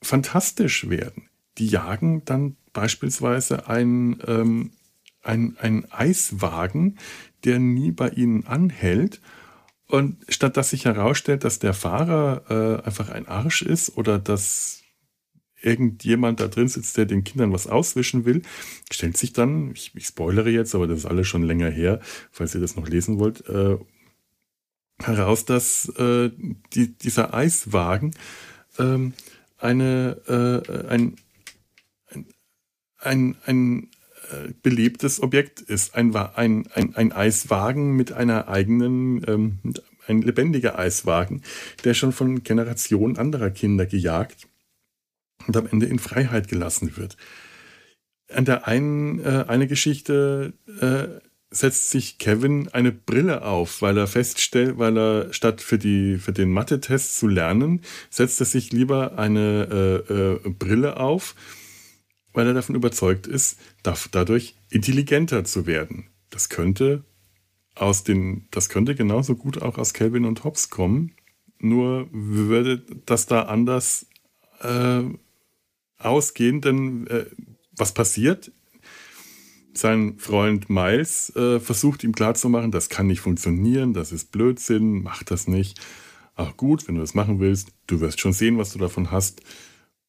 [0.01, 4.71] fantastisch werden die jagen dann beispielsweise einen, ähm,
[5.21, 6.97] einen, einen Eiswagen,
[7.43, 9.21] der nie bei ihnen anhält.
[9.91, 14.83] Und statt dass sich herausstellt, dass der Fahrer äh, einfach ein Arsch ist oder dass
[15.61, 18.41] irgendjemand da drin sitzt, der den Kindern was auswischen will,
[18.89, 21.99] stellt sich dann, ich, ich spoilere jetzt, aber das ist alles schon länger her,
[22.31, 23.77] falls ihr das noch lesen wollt, äh,
[25.03, 26.31] heraus, dass äh,
[26.73, 28.15] die, dieser Eiswagen
[28.79, 29.11] ähm,
[29.57, 31.17] eine, äh, ein,
[32.97, 33.90] ein, ein
[34.31, 35.95] äh, belebtes Objekt ist.
[35.95, 39.59] Ein, ein, ein, ein Eiswagen mit einer eigenen, ähm,
[40.07, 41.41] ein lebendiger Eiswagen,
[41.83, 44.47] der schon von Generationen anderer Kinder gejagt
[45.47, 47.17] und am Ende in Freiheit gelassen wird.
[48.33, 51.19] An der einen äh, eine Geschichte äh,
[51.53, 56.31] setzt sich Kevin eine Brille auf, weil er feststellt, weil er statt für die für
[56.31, 61.35] den Mathe-Test zu lernen, setzt er sich lieber eine äh, äh, Brille auf,
[62.33, 66.07] weil er davon überzeugt ist, dadurch intelligenter zu werden.
[66.29, 67.03] Das könnte
[67.75, 71.13] aus den, das könnte genauso gut auch aus Calvin und Hobbes kommen,
[71.59, 74.07] nur würde das da anders
[74.61, 75.03] äh,
[75.97, 77.25] ausgehen, denn äh,
[77.71, 78.51] was passiert?
[79.73, 85.23] Sein Freund Miles äh, versucht ihm klarzumachen, das kann nicht funktionieren, das ist Blödsinn, mach
[85.23, 85.79] das nicht.
[86.35, 89.41] Ach gut, wenn du das machen willst, du wirst schon sehen, was du davon hast.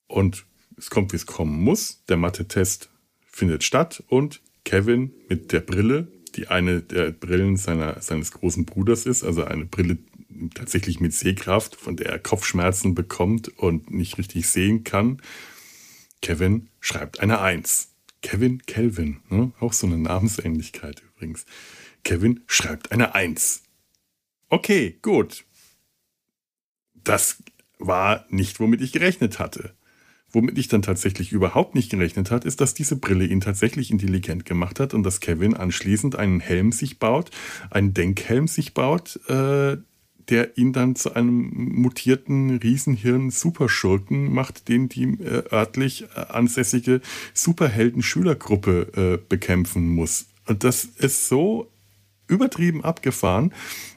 [0.07, 0.47] Und
[0.83, 2.03] es kommt, wie es kommen muss.
[2.09, 2.91] Der Mathe-Test
[3.25, 9.07] findet statt und Kevin mit der Brille, die eine der Brillen seiner, seines großen Bruders
[9.07, 9.99] ist, also eine Brille
[10.55, 15.23] tatsächlich mit Sehkraft, von der er Kopfschmerzen bekommt und nicht richtig sehen kann.
[16.21, 17.91] Kevin schreibt eine Eins.
[18.23, 19.53] Kevin Kelvin, ne?
[19.61, 21.45] auch so eine Namensähnlichkeit übrigens.
[22.03, 23.63] Kevin schreibt eine Eins.
[24.49, 25.45] Okay, gut.
[26.95, 27.43] Das
[27.79, 29.75] war nicht, womit ich gerechnet hatte.
[30.33, 34.47] Womit ich dann tatsächlich überhaupt nicht gerechnet hat, ist, dass diese Brille ihn tatsächlich intelligent
[34.47, 37.31] gemacht hat und dass Kevin anschließend einen Helm sich baut,
[37.71, 39.77] einen Denkhelm sich baut, äh,
[40.29, 47.01] der ihn dann zu einem mutierten Riesenhirn-Superschurken macht, den die äh, örtlich äh, ansässige
[47.35, 50.27] Superhelden-Schülergruppe äh, bekämpfen muss.
[50.47, 51.72] Und das ist so
[52.29, 53.53] übertrieben abgefahren.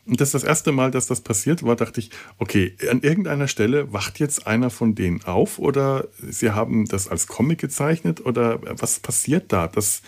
[0.05, 3.47] Und das ist das erste Mal, dass das passiert war, dachte ich, okay, an irgendeiner
[3.47, 8.59] Stelle wacht jetzt einer von denen auf oder sie haben das als Comic gezeichnet oder
[8.80, 9.67] was passiert da?
[9.67, 10.01] Das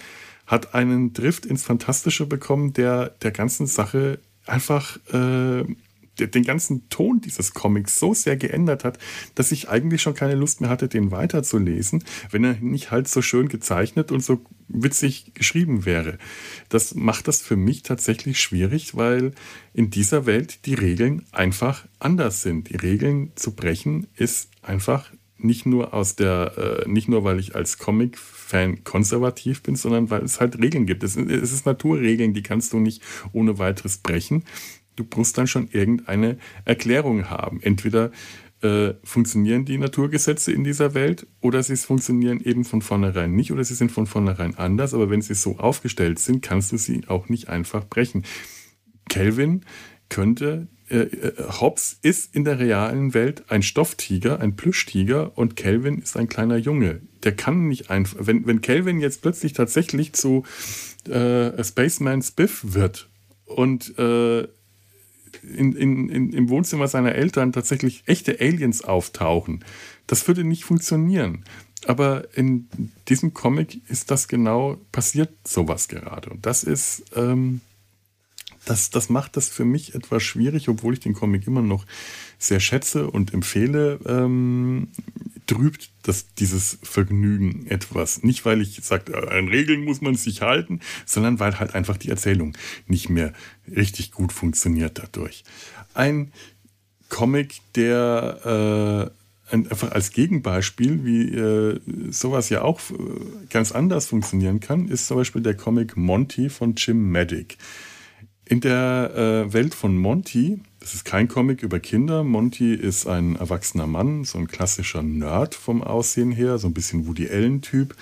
[0.46, 5.64] hat einen Drift ins Fantastische bekommen, der der ganzen Sache einfach äh,
[6.18, 8.98] den ganzen Ton dieses Comics so sehr geändert hat,
[9.36, 13.22] dass ich eigentlich schon keine Lust mehr hatte, den weiterzulesen, wenn er nicht halt so
[13.22, 16.18] schön gezeichnet und so witzig geschrieben wäre.
[16.70, 19.34] Das macht das für mich tatsächlich schwierig, weil
[19.74, 22.70] in dieser Welt die Regeln einfach anders sind.
[22.70, 27.56] Die Regeln zu brechen ist einfach nicht nur aus der, äh, nicht nur weil ich
[27.56, 31.04] als Comic-Fan konservativ bin, sondern weil es halt Regeln gibt.
[31.04, 33.02] Es, es ist Naturregeln, die kannst du nicht
[33.34, 34.44] ohne weiteres brechen
[34.98, 37.62] du musst dann schon irgendeine Erklärung haben.
[37.62, 38.12] Entweder
[38.62, 43.64] äh, funktionieren die Naturgesetze in dieser Welt oder sie funktionieren eben von vornherein nicht oder
[43.64, 47.30] sie sind von vornherein anders, aber wenn sie so aufgestellt sind, kannst du sie auch
[47.30, 48.26] nicht einfach brechen.
[49.10, 49.62] Kelvin
[50.10, 56.00] könnte, äh, äh, Hobbes ist in der realen Welt ein Stofftiger, ein Plüschtiger und Kelvin
[56.00, 57.02] ist ein kleiner Junge.
[57.24, 60.46] Der kann nicht einfach, wenn, wenn Kelvin jetzt plötzlich tatsächlich zu
[61.08, 63.10] äh, Spaceman Spiff wird
[63.46, 64.48] und äh,
[65.56, 69.64] in, in, in, im Wohnzimmer seiner Eltern tatsächlich echte Aliens auftauchen.
[70.08, 71.44] Das würde nicht funktionieren.
[71.86, 72.68] Aber in
[73.08, 76.30] diesem Comic ist das genau, passiert sowas gerade.
[76.30, 77.62] Und das ist, ähm,
[78.66, 81.86] das, das macht das für mich etwas schwierig, obwohl ich den Comic immer noch
[82.40, 84.90] sehr schätze und empfehle, ähm,
[85.48, 88.24] trübt das, dieses Vergnügen etwas.
[88.24, 92.10] Nicht, weil ich sage, an Regeln muss man sich halten, sondern weil halt einfach die
[92.10, 92.54] Erzählung
[92.86, 93.34] nicht mehr
[93.74, 95.44] richtig gut funktioniert dadurch.
[95.94, 96.32] Ein
[97.10, 99.12] Comic, der
[99.52, 101.80] äh, einfach als Gegenbeispiel, wie äh,
[102.12, 102.96] sowas ja auch äh,
[103.50, 107.58] ganz anders funktionieren kann, ist zum Beispiel der Comic Monty von Jim Maddick.
[108.46, 112.24] In der äh, Welt von Monty es ist kein Comic über Kinder.
[112.24, 117.08] Monty ist ein erwachsener Mann, so ein klassischer Nerd vom Aussehen her, so ein bisschen
[117.08, 117.94] Woody Allen-Typ.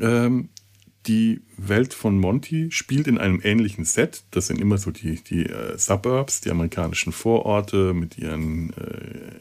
[0.00, 0.48] Ähm,
[1.06, 4.24] die Welt von Monty spielt in einem ähnlichen Set.
[4.32, 9.38] Das sind immer so die, die äh, Suburbs, die amerikanischen Vororte mit ihren äh,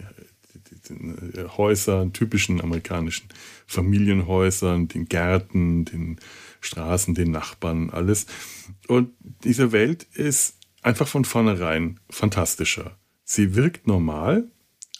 [0.94, 3.28] äh, Häusern, typischen amerikanischen
[3.66, 6.20] Familienhäusern, den Gärten, den
[6.62, 8.28] Straßen, den Nachbarn, alles.
[8.88, 9.10] Und
[9.44, 10.57] diese Welt ist
[10.88, 12.98] einfach von vornherein fantastischer.
[13.26, 14.50] Sie wirkt normal,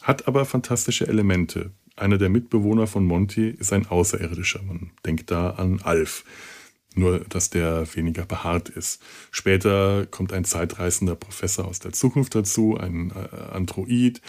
[0.02, 1.72] hat aber fantastische Elemente.
[1.96, 4.62] Einer der Mitbewohner von Monty ist ein Außerirdischer.
[4.62, 6.24] Man denkt da an Alf.
[6.94, 9.02] Nur, dass der weniger behaart ist.
[9.30, 14.20] Später kommt ein zeitreisender Professor aus der Zukunft dazu, ein äh, Android.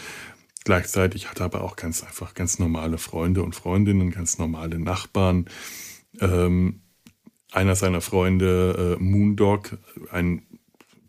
[0.64, 5.46] Gleichzeitig hat er aber auch ganz einfach ganz normale Freunde und Freundinnen, ganz normale Nachbarn.
[6.20, 6.80] Ähm,
[7.52, 9.78] einer seiner Freunde, äh, Moondog,
[10.10, 10.42] ein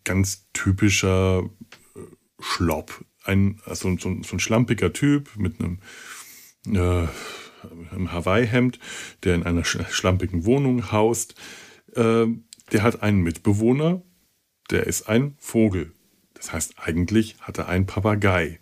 [0.04, 1.50] ganz typischer
[1.96, 2.00] äh,
[2.40, 3.06] Schlopp.
[3.24, 5.80] Ein, also so, so ein schlampiger Typ mit einem,
[6.66, 7.08] äh,
[7.96, 8.80] im Hawaii-Hemd,
[9.24, 11.36] der in einer schlampigen Wohnung haust,
[11.96, 12.26] äh,
[12.72, 14.02] der hat einen Mitbewohner,
[14.72, 15.94] der ist ein Vogel.
[16.34, 18.60] Das heißt, eigentlich hat er einen Papagei.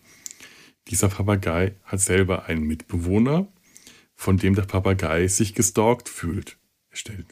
[0.88, 3.48] Dieser Papagei hat selber einen Mitbewohner,
[4.16, 6.58] von dem der Papagei sich gestalkt fühlt.
[6.90, 7.26] Er stellt,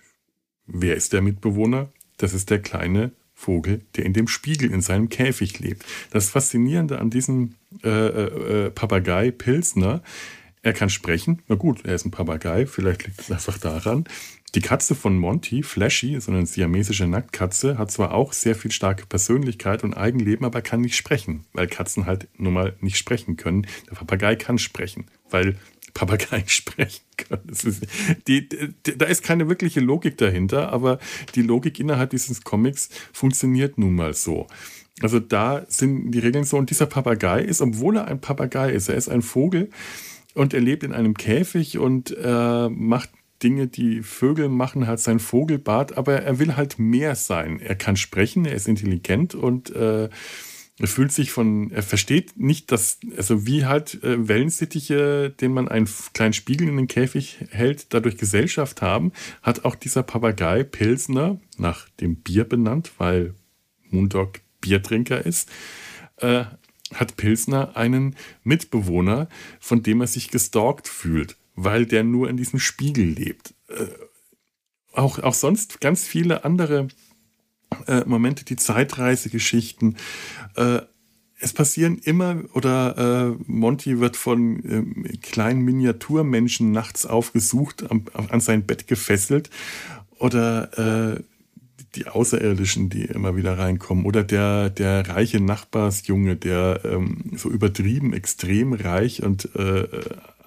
[0.65, 1.91] wer ist der Mitbewohner?
[2.17, 5.85] Das ist der kleine Vogel, der in dem Spiegel in seinem Käfig lebt.
[6.09, 10.01] Das Faszinierende an diesem äh, äh, äh, Papagei Pilsner,
[10.63, 11.43] er kann sprechen.
[11.47, 14.05] Na gut, er ist ein Papagei, vielleicht liegt es einfach daran.
[14.55, 19.05] Die Katze von Monty, Flashy, so eine siamesische Nacktkatze, hat zwar auch sehr viel starke
[19.05, 23.67] Persönlichkeit und Eigenleben, aber kann nicht sprechen, weil Katzen halt nun mal nicht sprechen können.
[23.87, 25.57] Der Papagei kann sprechen, weil
[25.97, 27.49] Papageien sprechen können.
[27.49, 27.87] Ist,
[28.27, 30.99] die, die, da ist keine wirkliche Logik dahinter, aber
[31.33, 34.47] die Logik innerhalb dieses Comics funktioniert nun mal so.
[35.01, 36.57] Also da sind die Regeln so.
[36.57, 39.69] Und dieser Papagei ist, obwohl er ein Papagei ist, er ist ein Vogel
[40.35, 43.09] und er lebt in einem Käfig und äh, macht
[43.41, 47.59] Dinge, die Vögel machen, hat sein Vogelbart, aber er will halt mehr sein.
[47.59, 50.09] Er kann sprechen, er ist intelligent und äh,
[50.79, 55.67] er fühlt sich von, er versteht nicht, dass, also wie halt äh, Wellensittiche, den man
[55.67, 59.11] einen kleinen Spiegel in den Käfig hält, dadurch Gesellschaft haben,
[59.41, 63.33] hat auch dieser Papagei Pilsner, nach dem Bier benannt, weil
[63.89, 65.49] Moondog Biertrinker ist,
[66.17, 66.45] äh,
[66.93, 69.27] hat Pilsner einen Mitbewohner,
[69.59, 73.55] von dem er sich gestalkt fühlt, weil der nur in diesem Spiegel lebt.
[73.67, 73.87] Äh,
[74.93, 76.87] auch, auch sonst ganz viele andere
[77.87, 79.97] äh, Momente, die Zeitreisegeschichten.
[80.55, 80.79] Äh,
[81.39, 88.39] es passieren immer, oder äh, Monty wird von ähm, kleinen Miniaturmenschen nachts aufgesucht, am, an
[88.39, 89.49] sein Bett gefesselt.
[90.17, 91.23] Oder äh,
[91.95, 94.05] die Außerirdischen, die immer wieder reinkommen.
[94.05, 99.87] Oder der, der reiche Nachbarsjunge, der ähm, so übertrieben, extrem reich und äh,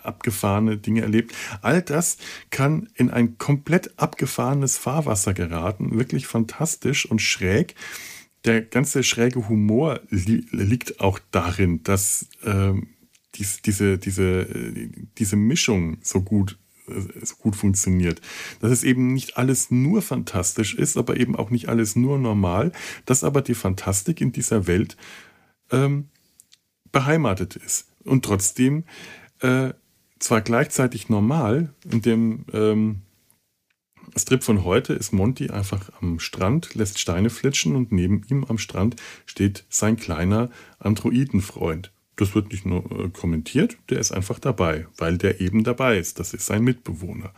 [0.05, 1.35] abgefahrene Dinge erlebt.
[1.63, 2.17] All das
[2.51, 5.99] kann in ein komplett abgefahrenes Fahrwasser geraten.
[5.99, 7.75] Wirklich fantastisch und schräg.
[8.45, 12.73] Der ganze schräge Humor li liegt auch darin, dass äh,
[13.35, 14.47] dies, diese, diese,
[15.19, 18.21] diese Mischung so gut äh, so gut funktioniert.
[18.61, 22.73] Dass es eben nicht alles nur fantastisch ist, aber eben auch nicht alles nur normal,
[23.05, 24.97] dass aber die Fantastik in dieser Welt
[25.71, 26.09] ähm,
[26.93, 28.85] beheimatet ist und trotzdem
[29.41, 29.73] äh,
[30.21, 33.03] zwar gleichzeitig normal, in dem ähm,
[34.16, 38.59] Strip von heute ist Monty einfach am Strand, lässt Steine flitschen und neben ihm am
[38.59, 38.97] Strand
[39.27, 41.93] steht sein kleiner Androidenfreund.
[42.16, 46.18] Das wird nicht nur äh, kommentiert, der ist einfach dabei, weil der eben dabei ist.
[46.18, 47.33] Das ist sein Mitbewohner.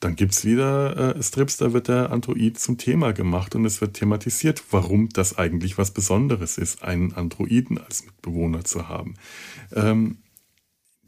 [0.00, 3.80] Dann gibt es wieder äh, Strips, da wird der Android zum Thema gemacht und es
[3.80, 9.14] wird thematisiert, warum das eigentlich was Besonderes ist, einen Androiden als Mitbewohner zu haben.
[9.74, 10.18] Ähm,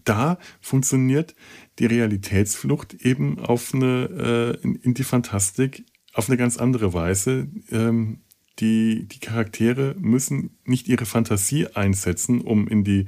[0.04, 1.34] da funktioniert
[1.78, 7.48] die Realitätsflucht eben auf eine, äh, in, die Fantastik auf eine ganz andere Weise.
[7.70, 8.20] Ähm,
[8.58, 13.06] die, die Charaktere müssen nicht ihre Fantasie einsetzen, um in die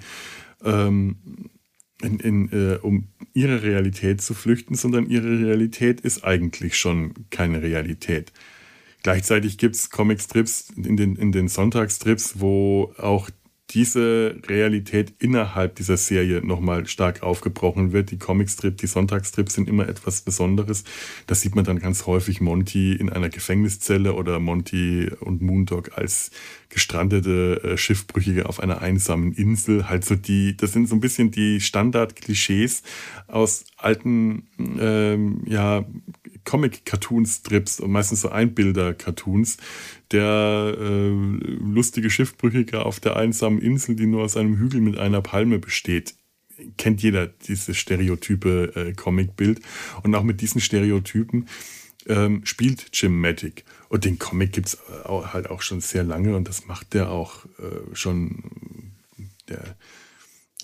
[0.65, 1.51] ähm,
[2.03, 7.63] in, in, äh, um ihre Realität zu flüchten, sondern ihre Realität ist eigentlich schon keine
[7.63, 8.33] Realität.
[9.03, 13.31] Gleichzeitig gibt es Comicstrips in den, in den Sonntagsstrips, wo auch
[13.75, 18.11] diese Realität innerhalb dieser Serie nochmal stark aufgebrochen wird.
[18.11, 20.85] Die Comicstrip, die Sonntagsstrips sind immer etwas Besonderes.
[21.27, 26.31] Da sieht man dann ganz häufig Monty in einer Gefängniszelle oder Monty und Moondog als
[26.69, 29.89] gestrandete äh, Schiffbrüchige auf einer einsamen Insel.
[29.89, 32.83] Halt so die, das sind so ein bisschen die Standard-Klischees
[33.29, 34.49] aus alten,
[34.79, 35.85] ähm, ja,
[36.45, 39.57] Comic-Cartoon-Strips und meistens so Einbilder-Cartoons.
[40.11, 45.23] Der äh, lustige Schiffbrüchige auf der einsamen Insel, die nur aus einem Hügel mit einer
[45.23, 46.15] Palme besteht.
[46.77, 49.61] Kennt jeder dieses stereotype äh, Comic-Bild.
[50.03, 51.49] Und auch mit diesen Stereotypen
[52.07, 53.65] ähm, spielt Jim Matic.
[53.89, 57.45] Und den Comic gibt es halt auch schon sehr lange und das macht der auch
[57.59, 58.43] äh, schon.
[59.49, 59.77] Der,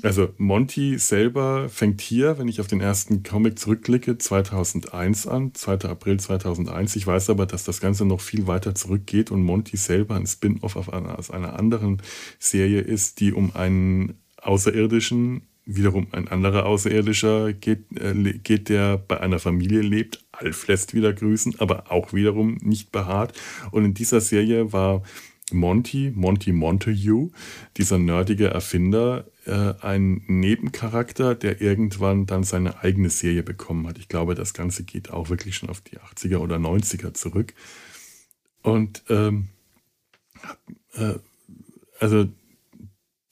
[0.03, 5.89] also Monty selber fängt hier, wenn ich auf den ersten Comic zurückblicke, 2001 an, 2.
[5.89, 6.97] April 2001.
[6.97, 10.77] Ich weiß aber, dass das Ganze noch viel weiter zurückgeht und Monty selber ein Spin-off
[10.77, 12.03] aus einer anderen
[12.39, 19.21] Serie ist, die um einen Außerirdischen, wiederum ein anderer Außerirdischer geht, äh, geht der bei
[19.21, 20.25] einer Familie lebt.
[20.33, 23.35] Alf lässt wieder grüßen, aber auch wiederum nicht behaart.
[23.71, 25.03] Und in dieser Serie war
[25.53, 27.31] Monty, Monty Montague,
[27.77, 33.99] dieser nerdige Erfinder, äh, ein Nebencharakter, der irgendwann dann seine eigene Serie bekommen hat.
[33.99, 37.55] Ich glaube, das Ganze geht auch wirklich schon auf die 80er oder 90er zurück.
[38.63, 39.49] Und ähm,
[40.95, 41.15] äh,
[41.99, 42.29] also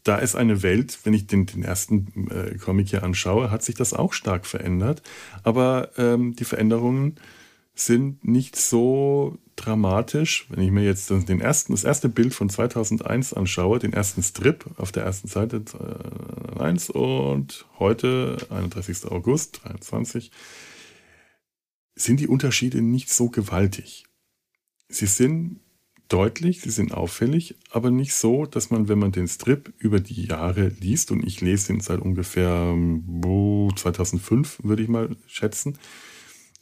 [0.03, 3.75] da ist eine Welt, wenn ich den, den ersten äh, Comic hier anschaue, hat sich
[3.75, 5.03] das auch stark verändert.
[5.43, 7.17] Aber ähm, die Veränderungen
[7.75, 10.47] sind nicht so dramatisch.
[10.51, 14.67] Wenn ich mir jetzt den ersten, das erste Bild von 2001 anschaue, den ersten Strip
[14.77, 15.63] auf der ersten Seite
[16.57, 19.07] äh, 1 und heute, 31.
[19.11, 20.31] August 23,
[21.95, 24.05] sind die Unterschiede nicht so gewaltig.
[24.89, 25.61] Sie sind
[26.09, 30.25] deutlich, sie sind auffällig, aber nicht so, dass man, wenn man den Strip über die
[30.27, 32.77] Jahre liest, und ich lese ihn seit ungefähr
[33.75, 35.79] 2005, würde ich mal schätzen,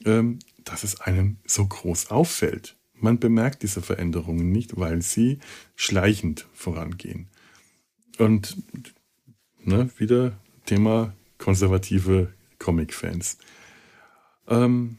[0.04, 2.76] ähm, dass es einem so groß auffällt.
[2.94, 5.38] Man bemerkt diese Veränderungen nicht, weil sie
[5.74, 7.28] schleichend vorangehen.
[8.18, 8.56] Und
[9.62, 13.38] ne, wieder Thema konservative Comic-Fans.
[14.48, 14.98] Ähm,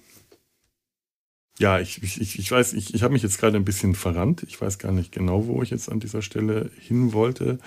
[1.58, 4.44] ja, ich, ich, ich weiß, ich, ich habe mich jetzt gerade ein bisschen verrannt.
[4.44, 7.60] Ich weiß gar nicht genau, wo ich jetzt an dieser Stelle hin wollte.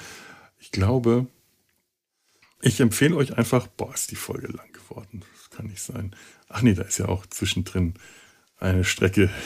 [0.59, 1.27] Ich glaube,
[2.61, 5.25] ich empfehle euch einfach, boah, ist die Folge lang geworden.
[5.35, 6.15] Das kann nicht sein.
[6.49, 7.95] Ach nee, da ist ja auch zwischendrin
[8.59, 9.31] eine Strecke.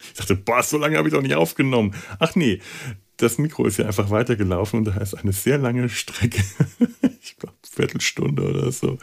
[0.00, 1.94] Ich dachte, boah, so lange habe ich doch nicht aufgenommen.
[2.18, 2.60] Ach nee,
[3.16, 6.42] das Mikro ist ja einfach weitergelaufen und da ist eine sehr lange Strecke.
[7.22, 8.98] ich glaube, Viertelstunde oder so,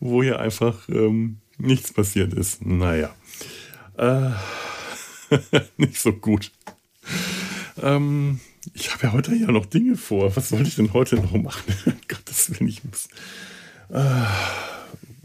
[0.00, 2.64] wo hier einfach ähm, nichts passiert ist.
[2.64, 3.14] Naja.
[3.96, 4.30] Äh,
[5.76, 6.52] nicht so gut.
[7.82, 8.40] Ähm,
[8.74, 10.34] ich habe ja heute ja noch Dinge vor.
[10.36, 11.74] Was soll ich denn heute noch machen?
[12.08, 13.08] Gottes Willen, ich muss.
[13.90, 14.24] Äh,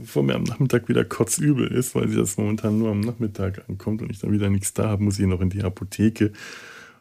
[0.02, 4.02] bevor mir am Nachmittag wieder kotzübel ist, weil sie das momentan nur am Nachmittag ankommt
[4.02, 6.34] und ich dann wieder nichts da habe, muss ich noch in die Apotheke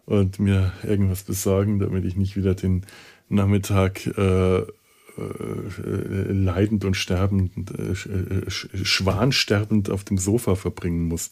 [0.06, 2.86] und mir irgendwas besorgen, damit ich nicht wieder den
[3.28, 11.30] Nachmittag äh, äh, leidend und sterbend, äh, äh schwansterbend auf dem Sofa verbringen muss.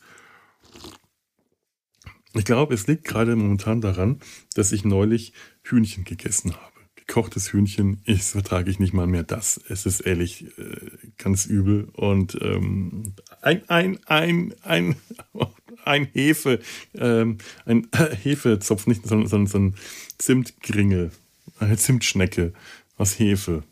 [2.34, 4.20] Ich glaube, es liegt gerade momentan daran,
[4.54, 6.77] dass ich neulich Hühnchen gegessen habe.
[7.08, 9.58] Gekochtes Hühnchen, ich vertrage ich nicht mal mehr das.
[9.70, 11.88] Es ist ehrlich äh, ganz übel.
[11.94, 14.96] Und ähm, ein, ein, ein, ein,
[15.86, 16.60] ein Hefe,
[16.94, 17.88] ähm, ein
[18.22, 19.74] Hefezopf, nicht so, so, so ein
[20.18, 21.10] Zimtgringel,
[21.58, 22.52] eine Zimtschnecke
[22.98, 23.64] aus Hefe.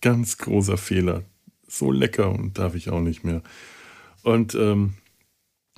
[0.00, 1.24] Ganz großer Fehler.
[1.66, 3.42] So lecker und darf ich auch nicht mehr.
[4.22, 4.94] Und ähm,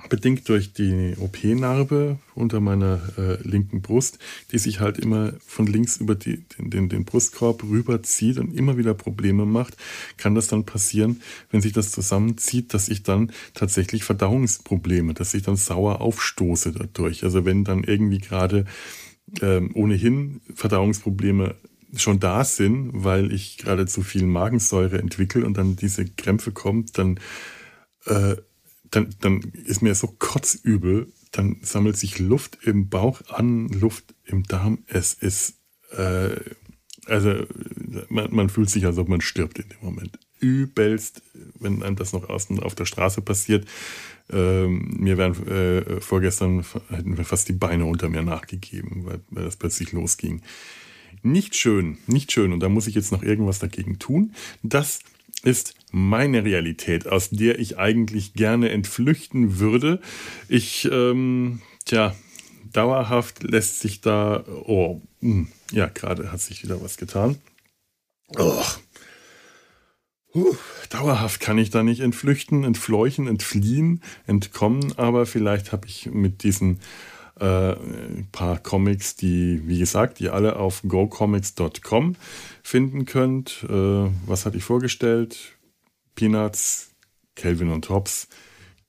[0.07, 4.17] bedingt durch die OP-Narbe unter meiner äh, linken Brust,
[4.51, 8.77] die sich halt immer von links über die, den, den, den Brustkorb rüberzieht und immer
[8.77, 9.75] wieder Probleme macht,
[10.15, 11.21] kann das dann passieren,
[11.51, 17.23] wenn sich das zusammenzieht, dass ich dann tatsächlich Verdauungsprobleme, dass ich dann sauer aufstoße dadurch.
[17.23, 18.65] Also wenn dann irgendwie gerade
[19.41, 21.55] ähm, ohnehin Verdauungsprobleme
[21.95, 26.97] schon da sind, weil ich gerade zu viel Magensäure entwickle und dann diese Krämpfe kommt,
[26.97, 27.19] dann,
[28.05, 28.35] äh,
[28.91, 34.43] dann, dann ist mir so kotzübel, dann sammelt sich Luft im Bauch an, Luft im
[34.43, 34.79] Darm.
[34.87, 35.55] Es ist,
[35.91, 36.35] äh,
[37.05, 37.45] also
[38.09, 40.19] man, man fühlt sich, als ob man stirbt in dem Moment.
[40.39, 41.21] Übelst,
[41.59, 43.67] wenn einem das noch außen auf der Straße passiert.
[44.31, 49.43] Ähm, mir wären äh, vorgestern hätten wir fast die Beine unter mir nachgegeben, weil, weil
[49.43, 50.41] das plötzlich losging.
[51.21, 52.53] Nicht schön, nicht schön.
[52.53, 54.33] Und da muss ich jetzt noch irgendwas dagegen tun.
[54.63, 54.99] Das
[55.43, 60.01] ist meine Realität, aus der ich eigentlich gerne entflüchten würde.
[60.47, 62.15] Ich, ähm, tja,
[62.71, 67.37] dauerhaft lässt sich da, oh, hm, ja, gerade hat sich wieder was getan.
[68.37, 68.63] Oh.
[70.33, 70.55] Huh,
[70.89, 76.79] dauerhaft kann ich da nicht entflüchten, entfleuchen, entfliehen, entkommen, aber vielleicht habe ich mit diesen
[77.39, 82.15] äh, ein paar Comics, die, wie gesagt, ihr alle auf gocomics.com
[82.63, 83.65] finden könnt.
[83.69, 85.57] Äh, was hatte ich vorgestellt?
[86.15, 86.91] Peanuts,
[87.35, 88.27] Calvin und Hobbes,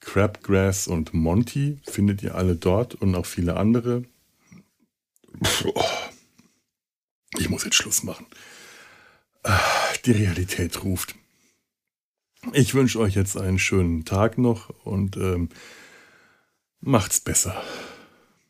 [0.00, 4.04] Crabgrass und Monty findet ihr alle dort und auch viele andere.
[7.38, 8.26] Ich muss jetzt Schluss machen.
[9.42, 9.60] Ah,
[10.04, 11.14] die Realität ruft.
[12.52, 15.50] Ich wünsche euch jetzt einen schönen Tag noch und ähm,
[16.80, 17.62] macht's besser.